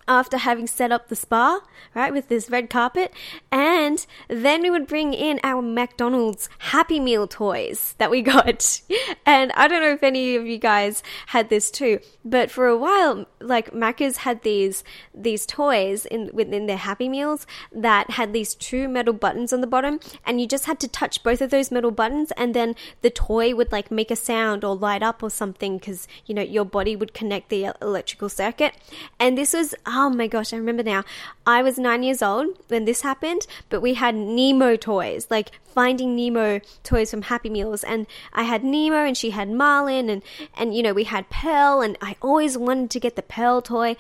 after 0.09 0.39
having 0.39 0.67
set 0.67 0.91
up 0.91 1.09
the 1.09 1.17
spa, 1.17 1.61
right, 1.95 2.13
with 2.13 2.29
this 2.29 2.51
red 2.51 2.71
carpet. 2.71 3.13
And 3.53 4.05
then 4.29 4.63
we 4.63 4.71
would 4.71 4.87
bring 4.87 5.13
in 5.15 5.39
our 5.45 5.63
McDonald's 5.63 6.49
Happy 6.59 6.99
Meal 6.99 7.27
toys 7.27 7.95
that 7.99 8.11
we 8.11 8.23
got. 8.29 8.81
And 9.25 9.53
I 9.53 9.69
don't 9.69 9.83
know 9.83 9.93
if 9.93 10.03
any 10.03 10.35
of 10.37 10.47
you 10.47 10.59
guys 10.59 11.03
had 11.27 11.51
this 11.51 11.71
too, 11.71 12.01
but 12.25 12.51
for 12.51 12.67
a 12.67 12.77
while, 12.77 13.27
like 13.41 13.73
Macca's 13.73 14.19
had 14.19 14.43
these, 14.43 14.83
these 15.15 15.47
toys 15.47 16.07
in, 16.07 16.31
within 16.33 16.67
their 16.67 16.77
Happy 16.77 17.09
Meals 17.09 17.47
that 17.73 18.11
had 18.11 18.33
these 18.33 18.55
two 18.55 18.89
metal 18.89 19.13
buttons 19.13 19.53
on 19.53 19.61
the 19.61 19.67
bottom. 19.67 20.01
And 20.25 20.41
you 20.41 20.47
just 20.47 20.65
had 20.65 20.81
to 20.81 20.89
touch 20.89 21.23
both 21.23 21.41
of 21.41 21.51
those 21.51 21.71
metal 21.71 21.91
buttons 21.91 22.33
and 22.37 22.55
then 22.55 22.75
the 23.03 23.11
toy 23.11 23.55
would 23.55 23.71
like 23.73 23.91
make 23.91 24.11
a 24.11 24.17
sound 24.17 24.65
or 24.65 24.75
light 24.75 25.03
up 25.03 25.23
or 25.23 25.31
something 25.31 25.79
because, 25.79 26.09
you 26.27 26.35
know, 26.35 26.43
your 26.43 26.65
body 26.65 26.97
would 26.97 27.13
connect 27.13 27.51
the 27.51 27.67
uh, 27.67 27.73
electrical 27.83 28.29
circuit. 28.29 28.75
And 29.19 29.37
this 29.37 29.53
was, 29.53 29.75
oh 29.99 30.09
my 30.11 30.29
gosh, 30.29 30.53
I 30.53 30.57
remember 30.57 30.85
now. 30.85 31.03
I 31.45 31.61
was 31.61 31.77
nine 31.77 32.05
years 32.05 32.23
old 32.23 32.57
when 32.69 32.85
this 32.85 33.01
happened, 33.01 33.49
but 33.69 33.81
we 33.81 33.95
had 33.95 34.15
Nemo 34.15 34.77
toys, 34.77 35.27
like 35.29 35.51
finding 35.65 36.15
Nemo 36.15 36.61
toys 36.85 37.11
from 37.11 37.23
Happy 37.23 37.51
Meals. 37.51 37.83
And 37.83 38.07
I 38.33 38.45
had 38.45 38.63
Nemo 38.63 39.05
and 39.05 39.17
she 39.17 39.31
had 39.31 39.51
Marlin 39.51 40.09
and, 40.09 40.23
and, 40.57 40.73
you 40.73 40.85
know, 40.85 40.93
we 40.93 41.05
had 41.05 41.29
Pearl 41.31 41.81
and 41.81 41.99
I 42.01 42.15
always 42.23 42.57
wanted 42.57 42.91
to 42.91 43.01
get 43.01 43.17
the 43.17 43.23
Pearl 43.23 43.61
toy. 43.61 43.97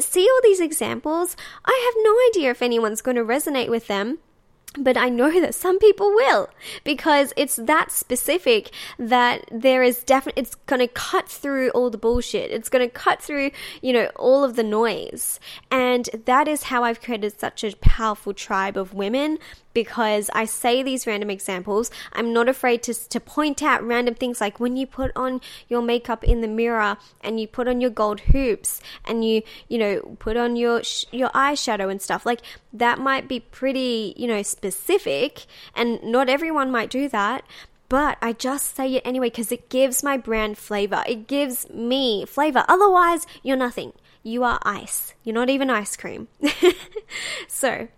See 0.00 0.28
all 0.28 0.40
these 0.42 0.60
examples? 0.60 1.34
I 1.64 1.92
have 1.94 2.04
no 2.04 2.14
idea 2.28 2.50
if 2.50 2.60
anyone's 2.60 3.00
going 3.00 3.16
to 3.16 3.24
resonate 3.24 3.70
with 3.70 3.86
them 3.86 4.18
but 4.76 4.96
I 4.96 5.08
know 5.08 5.40
that 5.40 5.54
some 5.54 5.78
people 5.78 6.14
will 6.14 6.50
because 6.84 7.32
it's 7.36 7.56
that 7.56 7.90
specific 7.90 8.70
that 8.98 9.44
there 9.50 9.82
is 9.82 10.02
definitely, 10.04 10.42
it's 10.42 10.54
going 10.66 10.80
to 10.80 10.88
cut 10.88 11.28
through 11.28 11.70
all 11.70 11.90
the 11.90 11.98
bullshit. 11.98 12.50
It's 12.50 12.68
going 12.68 12.86
to 12.86 12.92
cut 12.92 13.22
through, 13.22 13.50
you 13.80 13.92
know, 13.92 14.10
all 14.16 14.44
of 14.44 14.56
the 14.56 14.62
noise. 14.62 15.40
And 15.70 16.08
that 16.26 16.48
is 16.48 16.64
how 16.64 16.84
I've 16.84 17.00
created 17.00 17.38
such 17.38 17.64
a 17.64 17.74
powerful 17.76 18.34
tribe 18.34 18.76
of 18.76 18.94
women 18.94 19.38
because 19.74 20.30
I 20.32 20.44
say 20.44 20.82
these 20.82 21.06
random 21.06 21.30
examples. 21.30 21.90
I'm 22.12 22.32
not 22.32 22.48
afraid 22.48 22.82
to, 22.84 22.94
to 22.94 23.20
point 23.20 23.62
out 23.62 23.82
random 23.82 24.14
things 24.14 24.40
like 24.40 24.58
when 24.58 24.76
you 24.76 24.86
put 24.86 25.12
on 25.14 25.40
your 25.68 25.82
makeup 25.82 26.24
in 26.24 26.40
the 26.40 26.48
mirror 26.48 26.96
and 27.20 27.38
you 27.40 27.46
put 27.46 27.68
on 27.68 27.80
your 27.80 27.90
gold 27.90 28.20
hoops 28.20 28.80
and 29.04 29.24
you, 29.24 29.42
you 29.68 29.78
know, 29.78 30.16
put 30.18 30.36
on 30.36 30.56
your, 30.56 30.82
your 31.12 31.28
eyeshadow 31.30 31.90
and 31.90 32.02
stuff. 32.02 32.26
Like 32.26 32.40
that 32.72 32.98
might 32.98 33.28
be 33.28 33.40
pretty, 33.40 34.14
you 34.16 34.26
know, 34.26 34.42
specific 34.42 35.46
and 35.74 36.02
not 36.02 36.28
everyone 36.28 36.70
might 36.70 36.90
do 36.90 37.08
that. 37.08 37.44
but 37.88 38.18
I 38.20 38.32
just 38.32 38.76
say 38.76 38.94
it 38.94 39.02
anyway 39.04 39.28
because 39.30 39.50
it 39.50 39.70
gives 39.70 40.02
my 40.02 40.16
brand 40.16 40.58
flavor. 40.58 41.02
It 41.06 41.26
gives 41.26 41.68
me 41.70 42.26
flavor. 42.26 42.64
Otherwise, 42.68 43.26
you're 43.42 43.56
nothing. 43.56 43.92
You 44.22 44.44
are 44.44 44.58
ice. 44.62 45.14
You're 45.24 45.34
not 45.34 45.48
even 45.48 45.70
ice 45.70 45.96
cream. 45.96 46.28
so, 47.48 47.88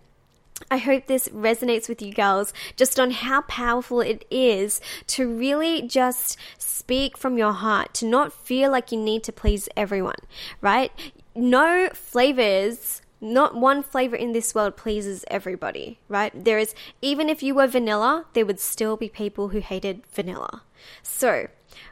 I 0.69 0.77
hope 0.77 1.07
this 1.07 1.27
resonates 1.29 1.89
with 1.89 2.01
you 2.01 2.13
girls 2.13 2.53
just 2.75 2.99
on 2.99 3.11
how 3.11 3.41
powerful 3.41 4.01
it 4.01 4.25
is 4.29 4.81
to 5.07 5.27
really 5.27 5.81
just 5.81 6.37
speak 6.57 7.17
from 7.17 7.37
your 7.37 7.53
heart, 7.53 7.93
to 7.95 8.05
not 8.05 8.33
feel 8.33 8.71
like 8.71 8.91
you 8.91 8.97
need 8.97 9.23
to 9.23 9.31
please 9.31 9.69
everyone, 9.75 10.19
right? 10.61 10.91
No 11.35 11.89
flavors 11.93 13.01
not 13.21 13.55
one 13.55 13.83
flavor 13.83 14.15
in 14.15 14.31
this 14.31 14.55
world 14.55 14.75
pleases 14.75 15.23
everybody, 15.27 15.99
right? 16.09 16.33
There 16.33 16.57
is, 16.57 16.73
even 17.03 17.29
if 17.29 17.43
you 17.43 17.53
were 17.53 17.67
vanilla, 17.67 18.25
there 18.33 18.47
would 18.47 18.59
still 18.59 18.97
be 18.97 19.09
people 19.09 19.49
who 19.49 19.59
hated 19.59 20.03
vanilla. 20.11 20.63
So, 21.03 21.47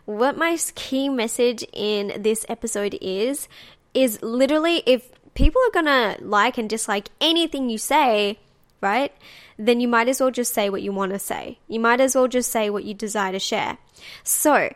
what 0.06 0.38
my 0.38 0.58
key 0.74 1.08
message 1.08 1.64
in 1.72 2.22
this 2.22 2.46
episode 2.50 2.98
is, 3.00 3.48
is 3.94 4.20
literally 4.24 4.82
if 4.88 5.10
people 5.36 5.62
are 5.68 5.72
gonna 5.72 6.18
like 6.20 6.58
and 6.58 6.68
dislike 6.68 7.10
anything 7.22 7.70
you 7.70 7.78
say, 7.78 8.40
right? 8.82 9.14
Then 9.58 9.80
you 9.80 9.88
might 9.88 10.08
as 10.08 10.20
well 10.20 10.32
just 10.32 10.54
say 10.54 10.70
what 10.70 10.82
you 10.82 10.92
want 10.92 11.12
to 11.14 11.20
say. 11.20 11.60
You 11.68 11.80
might 11.80 12.00
as 12.00 12.16
well 12.16 12.28
just 12.28 12.52
say 12.52 12.70
what 12.70 12.84
you 12.84 12.94
desire 12.94 13.32
to 13.32 13.40
share. 13.40 13.78
So, 14.24 14.70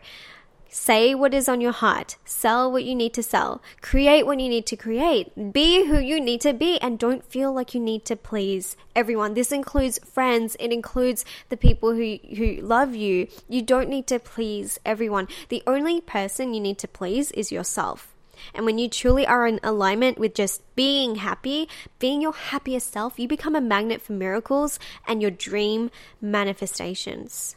Say 0.76 1.14
what 1.14 1.32
is 1.32 1.48
on 1.48 1.60
your 1.60 1.70
heart. 1.70 2.16
Sell 2.24 2.70
what 2.70 2.82
you 2.82 2.96
need 2.96 3.14
to 3.14 3.22
sell. 3.22 3.62
Create 3.80 4.26
what 4.26 4.40
you 4.40 4.48
need 4.48 4.66
to 4.66 4.76
create. 4.76 5.52
Be 5.52 5.86
who 5.86 6.00
you 6.00 6.20
need 6.20 6.40
to 6.40 6.52
be 6.52 6.80
and 6.80 6.98
don't 6.98 7.24
feel 7.24 7.52
like 7.52 7.74
you 7.74 7.80
need 7.80 8.04
to 8.06 8.16
please 8.16 8.76
everyone. 8.96 9.34
This 9.34 9.52
includes 9.52 10.00
friends. 10.00 10.56
It 10.58 10.72
includes 10.72 11.24
the 11.48 11.56
people 11.56 11.94
who, 11.94 12.18
who 12.36 12.56
love 12.60 12.96
you. 12.96 13.28
You 13.48 13.62
don't 13.62 13.88
need 13.88 14.08
to 14.08 14.18
please 14.18 14.80
everyone. 14.84 15.28
The 15.48 15.62
only 15.64 16.00
person 16.00 16.54
you 16.54 16.60
need 16.60 16.78
to 16.78 16.88
please 16.88 17.30
is 17.30 17.52
yourself. 17.52 18.13
And 18.52 18.66
when 18.66 18.78
you 18.78 18.88
truly 18.88 19.26
are 19.26 19.46
in 19.46 19.60
alignment 19.62 20.18
with 20.18 20.34
just 20.34 20.62
being 20.74 21.16
happy, 21.16 21.68
being 21.98 22.20
your 22.20 22.32
happiest 22.32 22.92
self, 22.92 23.18
you 23.18 23.28
become 23.28 23.54
a 23.54 23.60
magnet 23.60 24.02
for 24.02 24.12
miracles 24.12 24.78
and 25.06 25.22
your 25.22 25.30
dream 25.30 25.90
manifestations. 26.20 27.56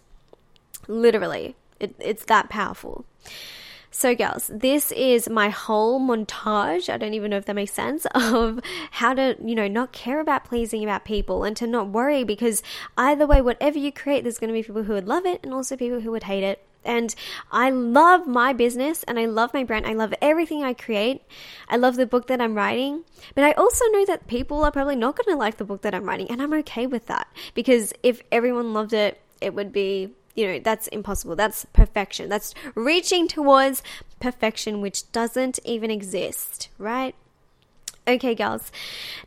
Literally. 0.87 1.55
It, 1.79 1.95
it's 1.99 2.25
that 2.25 2.49
powerful. 2.49 3.05
So, 3.89 4.13
girls, 4.13 4.51
this 4.53 4.91
is 4.91 5.27
my 5.27 5.49
whole 5.49 5.99
montage. 5.99 6.87
I 6.87 6.97
don't 6.97 7.15
even 7.15 7.31
know 7.31 7.37
if 7.37 7.45
that 7.45 7.55
makes 7.55 7.73
sense 7.73 8.05
of 8.15 8.59
how 8.91 9.13
to, 9.13 9.35
you 9.43 9.55
know, 9.55 9.67
not 9.67 9.91
care 9.91 10.19
about 10.19 10.45
pleasing 10.45 10.83
about 10.83 11.05
people 11.05 11.43
and 11.43 11.57
to 11.57 11.65
not 11.65 11.89
worry 11.89 12.23
because 12.23 12.61
either 12.97 13.25
way, 13.25 13.41
whatever 13.41 13.79
you 13.79 13.91
create, 13.91 14.23
there's 14.23 14.37
going 14.37 14.49
to 14.49 14.53
be 14.53 14.61
people 14.61 14.83
who 14.83 14.93
would 14.93 15.07
love 15.07 15.25
it 15.25 15.39
and 15.43 15.53
also 15.53 15.75
people 15.75 16.01
who 16.01 16.11
would 16.11 16.23
hate 16.23 16.43
it. 16.43 16.66
And 16.87 17.13
I 17.51 17.69
love 17.69 18.25
my 18.27 18.53
business 18.53 19.03
and 19.03 19.19
I 19.19 19.25
love 19.25 19.53
my 19.53 19.63
brand. 19.63 19.85
I 19.85 19.93
love 19.93 20.13
everything 20.21 20.63
I 20.63 20.73
create. 20.73 21.21
I 21.69 21.77
love 21.77 21.95
the 21.97 22.07
book 22.07 22.27
that 22.27 22.41
I'm 22.41 22.55
writing. 22.55 23.03
But 23.35 23.43
I 23.43 23.51
also 23.51 23.85
know 23.91 24.05
that 24.05 24.27
people 24.27 24.63
are 24.63 24.71
probably 24.71 24.95
not 24.95 25.15
going 25.15 25.35
to 25.35 25.39
like 25.39 25.57
the 25.57 25.65
book 25.65 25.81
that 25.83 25.93
I'm 25.93 26.05
writing. 26.05 26.31
And 26.31 26.41
I'm 26.41 26.53
okay 26.53 26.87
with 26.87 27.05
that 27.07 27.27
because 27.53 27.93
if 28.01 28.21
everyone 28.31 28.73
loved 28.73 28.93
it, 28.93 29.21
it 29.41 29.53
would 29.53 29.71
be 29.71 30.15
you 30.37 30.45
know, 30.45 30.59
that's 30.59 30.87
impossible. 30.89 31.35
That's 31.35 31.65
perfection. 31.73 32.29
That's 32.29 32.53
reaching 32.75 33.27
towards 33.27 33.81
perfection, 34.19 34.81
which 34.81 35.11
doesn't 35.11 35.59
even 35.65 35.89
exist, 35.89 36.69
right? 36.77 37.15
Okay, 38.07 38.35
girls. 38.35 38.71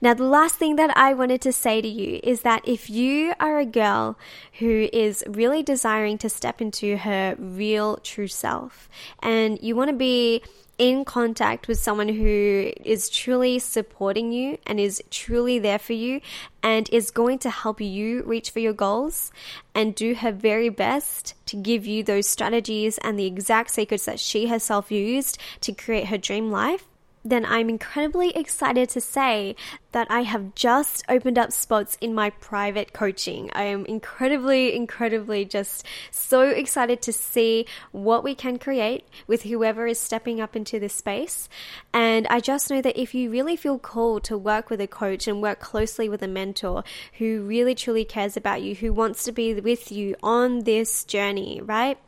Now, 0.01 0.15
the 0.15 0.25
last 0.25 0.55
thing 0.55 0.77
that 0.77 0.97
I 0.97 1.13
wanted 1.13 1.43
to 1.43 1.53
say 1.53 1.83
to 1.83 1.89
you 1.89 2.19
is 2.23 2.41
that 2.43 2.67
if 2.67 2.89
you 2.89 3.35
are 3.39 3.59
a 3.59 3.67
girl 3.67 4.17
who 4.59 4.89
is 4.91 5.23
really 5.29 5.63
desiring 5.63 6.17
to 6.19 6.31
step 6.31 6.63
into 6.63 6.97
her 6.97 7.37
real 7.39 7.99
true 7.99 8.27
self 8.27 8.89
and 9.23 9.61
you 9.61 9.77
want 9.77 9.91
to 9.91 9.97
be 9.97 10.43
in 10.79 11.05
contact 11.05 11.69
with 11.69 11.79
someone 11.79 12.09
who 12.09 12.73
is 12.83 13.11
truly 13.11 13.59
supporting 13.59 14.33
you 14.33 14.57
and 14.67 14.81
is 14.81 15.03
truly 15.11 15.59
there 15.59 15.79
for 15.79 15.93
you 15.93 16.23
and 16.63 16.89
is 16.89 17.11
going 17.11 17.39
to 17.39 17.51
help 17.51 17.83
you 17.83 18.23
reach 18.23 18.49
for 18.49 18.61
your 18.61 18.73
goals 18.73 19.31
and 19.75 19.95
do 19.95 20.15
her 20.15 20.33
very 20.33 20.71
best 20.71 21.35
to 21.45 21.55
give 21.55 21.85
you 21.85 22.03
those 22.03 22.27
strategies 22.27 22.97
and 22.97 23.19
the 23.19 23.27
exact 23.27 23.71
secrets 23.71 24.07
that 24.07 24.19
she 24.19 24.47
herself 24.47 24.91
used 24.91 25.37
to 25.61 25.71
create 25.71 26.07
her 26.07 26.17
dream 26.17 26.51
life, 26.51 26.87
then 27.25 27.45
I'm 27.45 27.69
incredibly 27.69 28.31
excited 28.37 28.89
to 28.91 29.01
say 29.01 29.55
that 29.93 30.07
I 30.11 30.23
have 30.23 30.55
just 30.55 31.05
opened 31.09 31.39
up 31.39 31.53
spots 31.53 31.99
in 32.01 32.15
my 32.15 32.31
private 32.31 32.93
coaching. 32.93 33.51
I 33.53 33.65
am 33.65 33.85
incredibly, 33.87 34.75
incredibly 34.75 35.45
just 35.45 35.85
so 36.11 36.43
excited 36.43 37.03
to 37.03 37.13
see 37.13 37.67
what 37.93 38.25
we 38.25 38.35
can 38.35 38.59
create 38.59 39.07
with 39.27 39.43
whoever 39.43 39.87
is 39.87 39.99
stepping 39.99 40.41
up 40.41 40.57
into 40.57 40.79
this 40.79 40.95
space. 40.95 41.49
And 41.93 42.27
I 42.29 42.41
just 42.41 42.71
know 42.71 42.81
that 42.81 43.01
if 43.01 43.15
you 43.15 43.31
really 43.31 43.57
feel 43.57 43.79
called 43.79 44.25
to 44.25 44.39
work 44.39 44.71
with 44.71 44.81
a 44.81 44.87
coach 44.87 45.27
and 45.27 45.43
work 45.43 45.61
closely 45.61 46.09
with 46.09 46.23
a 46.23 46.29
mentor 46.29 46.85
who 47.19 47.43
really 47.43 47.75
truly 47.75 48.05
cares 48.05 48.37
about 48.37 48.63
you, 48.63 48.75
who 48.75 48.93
wants 48.93 49.25
to 49.25 49.33
be 49.33 49.55
with 49.55 49.93
you 49.93 50.17
on 50.23 50.61
this 50.61 51.05
journey, 51.05 51.61
right? 51.63 51.99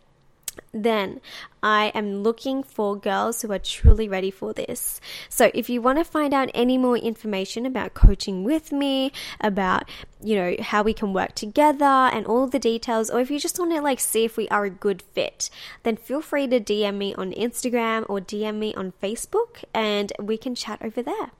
Then 0.72 1.20
I 1.62 1.92
am 1.94 2.22
looking 2.22 2.62
for 2.62 2.96
girls 2.96 3.42
who 3.42 3.52
are 3.52 3.58
truly 3.58 4.08
ready 4.08 4.30
for 4.30 4.52
this. 4.52 5.00
So 5.28 5.50
if 5.54 5.70
you 5.70 5.80
want 5.80 5.98
to 5.98 6.04
find 6.04 6.34
out 6.34 6.50
any 6.54 6.78
more 6.78 6.96
information 6.96 7.66
about 7.66 7.94
coaching 7.94 8.42
with 8.44 8.72
me, 8.72 9.12
about, 9.40 9.88
you 10.22 10.36
know, 10.36 10.56
how 10.60 10.82
we 10.82 10.94
can 10.94 11.12
work 11.12 11.34
together 11.34 11.84
and 11.84 12.26
all 12.26 12.46
the 12.46 12.58
details, 12.58 13.10
or 13.10 13.20
if 13.20 13.30
you 13.30 13.38
just 13.38 13.58
want 13.58 13.72
to 13.72 13.80
like 13.80 14.00
see 14.00 14.24
if 14.24 14.36
we 14.36 14.48
are 14.48 14.64
a 14.64 14.70
good 14.70 15.02
fit, 15.02 15.50
then 15.82 15.96
feel 15.96 16.20
free 16.20 16.46
to 16.48 16.60
DM 16.60 16.96
me 16.96 17.14
on 17.14 17.32
Instagram 17.32 18.04
or 18.08 18.20
DM 18.20 18.56
me 18.56 18.74
on 18.74 18.92
Facebook 19.02 19.64
and 19.72 20.12
we 20.18 20.36
can 20.36 20.54
chat 20.54 20.80
over 20.82 21.02
there. 21.02 21.30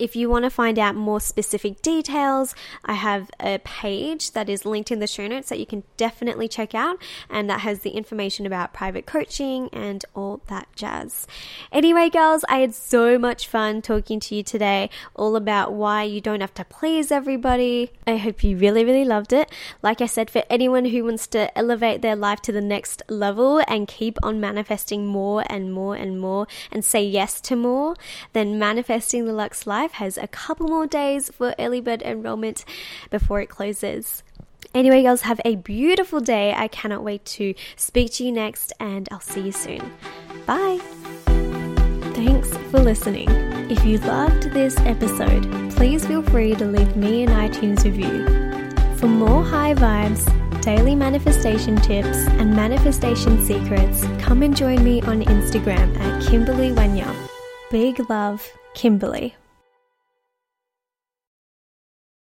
If 0.00 0.16
you 0.16 0.30
want 0.30 0.44
to 0.44 0.50
find 0.50 0.78
out 0.78 0.94
more 0.94 1.20
specific 1.20 1.82
details, 1.82 2.54
I 2.86 2.94
have 2.94 3.30
a 3.38 3.58
page 3.58 4.30
that 4.32 4.48
is 4.48 4.64
linked 4.64 4.90
in 4.90 4.98
the 4.98 5.06
show 5.06 5.26
notes 5.26 5.50
that 5.50 5.58
you 5.58 5.66
can 5.66 5.82
definitely 5.98 6.48
check 6.48 6.74
out, 6.74 6.96
and 7.28 7.50
that 7.50 7.60
has 7.60 7.80
the 7.80 7.90
information 7.90 8.46
about 8.46 8.72
private 8.72 9.04
coaching 9.04 9.68
and 9.74 10.02
all 10.14 10.40
that 10.46 10.68
jazz. 10.74 11.26
Anyway, 11.70 12.08
girls, 12.08 12.46
I 12.48 12.60
had 12.60 12.74
so 12.74 13.18
much 13.18 13.46
fun 13.46 13.82
talking 13.82 14.20
to 14.20 14.34
you 14.34 14.42
today, 14.42 14.88
all 15.14 15.36
about 15.36 15.74
why 15.74 16.04
you 16.04 16.22
don't 16.22 16.40
have 16.40 16.54
to 16.54 16.64
please 16.64 17.12
everybody. 17.12 17.92
I 18.06 18.16
hope 18.16 18.42
you 18.42 18.56
really, 18.56 18.86
really 18.86 19.04
loved 19.04 19.34
it. 19.34 19.52
Like 19.82 20.00
I 20.00 20.06
said, 20.06 20.30
for 20.30 20.44
anyone 20.48 20.86
who 20.86 21.04
wants 21.04 21.26
to 21.28 21.56
elevate 21.58 22.00
their 22.00 22.16
life 22.16 22.40
to 22.42 22.52
the 22.52 22.62
next 22.62 23.02
level 23.10 23.62
and 23.68 23.86
keep 23.86 24.16
on 24.22 24.40
manifesting 24.40 25.06
more 25.06 25.44
and 25.50 25.74
more 25.74 25.94
and 25.94 26.18
more 26.18 26.46
and 26.72 26.82
say 26.82 27.04
yes 27.04 27.38
to 27.42 27.54
more, 27.54 27.96
then 28.32 28.58
manifesting 28.58 29.26
the 29.26 29.34
Luxe 29.34 29.66
Life 29.66 29.89
Has 29.92 30.16
a 30.16 30.26
couple 30.26 30.68
more 30.68 30.86
days 30.86 31.30
for 31.30 31.54
early 31.58 31.80
bird 31.80 32.02
enrollment 32.02 32.64
before 33.10 33.40
it 33.40 33.48
closes. 33.48 34.22
Anyway, 34.72 35.02
girls, 35.02 35.22
have 35.22 35.40
a 35.44 35.56
beautiful 35.56 36.20
day. 36.20 36.54
I 36.54 36.68
cannot 36.68 37.02
wait 37.02 37.24
to 37.26 37.54
speak 37.76 38.12
to 38.14 38.24
you 38.24 38.32
next, 38.32 38.72
and 38.78 39.08
I'll 39.10 39.20
see 39.20 39.40
you 39.40 39.52
soon. 39.52 39.80
Bye. 40.46 40.78
Thanks 42.14 42.56
for 42.70 42.78
listening. 42.80 43.28
If 43.70 43.84
you 43.84 43.98
loved 43.98 44.52
this 44.52 44.76
episode, 44.80 45.42
please 45.72 46.06
feel 46.06 46.22
free 46.22 46.54
to 46.54 46.64
leave 46.64 46.96
me 46.96 47.24
an 47.24 47.30
iTunes 47.30 47.84
review. 47.84 48.26
For 48.96 49.06
more 49.06 49.42
high 49.42 49.74
vibes, 49.74 50.24
daily 50.60 50.94
manifestation 50.94 51.76
tips, 51.76 52.18
and 52.38 52.54
manifestation 52.54 53.42
secrets, 53.42 54.04
come 54.18 54.42
and 54.42 54.56
join 54.56 54.84
me 54.84 55.02
on 55.02 55.22
Instagram 55.22 55.98
at 55.98 56.22
Kimberley 56.22 56.70
Wenya. 56.70 57.12
Big 57.70 58.08
love, 58.10 58.46
Kimberley. 58.74 59.34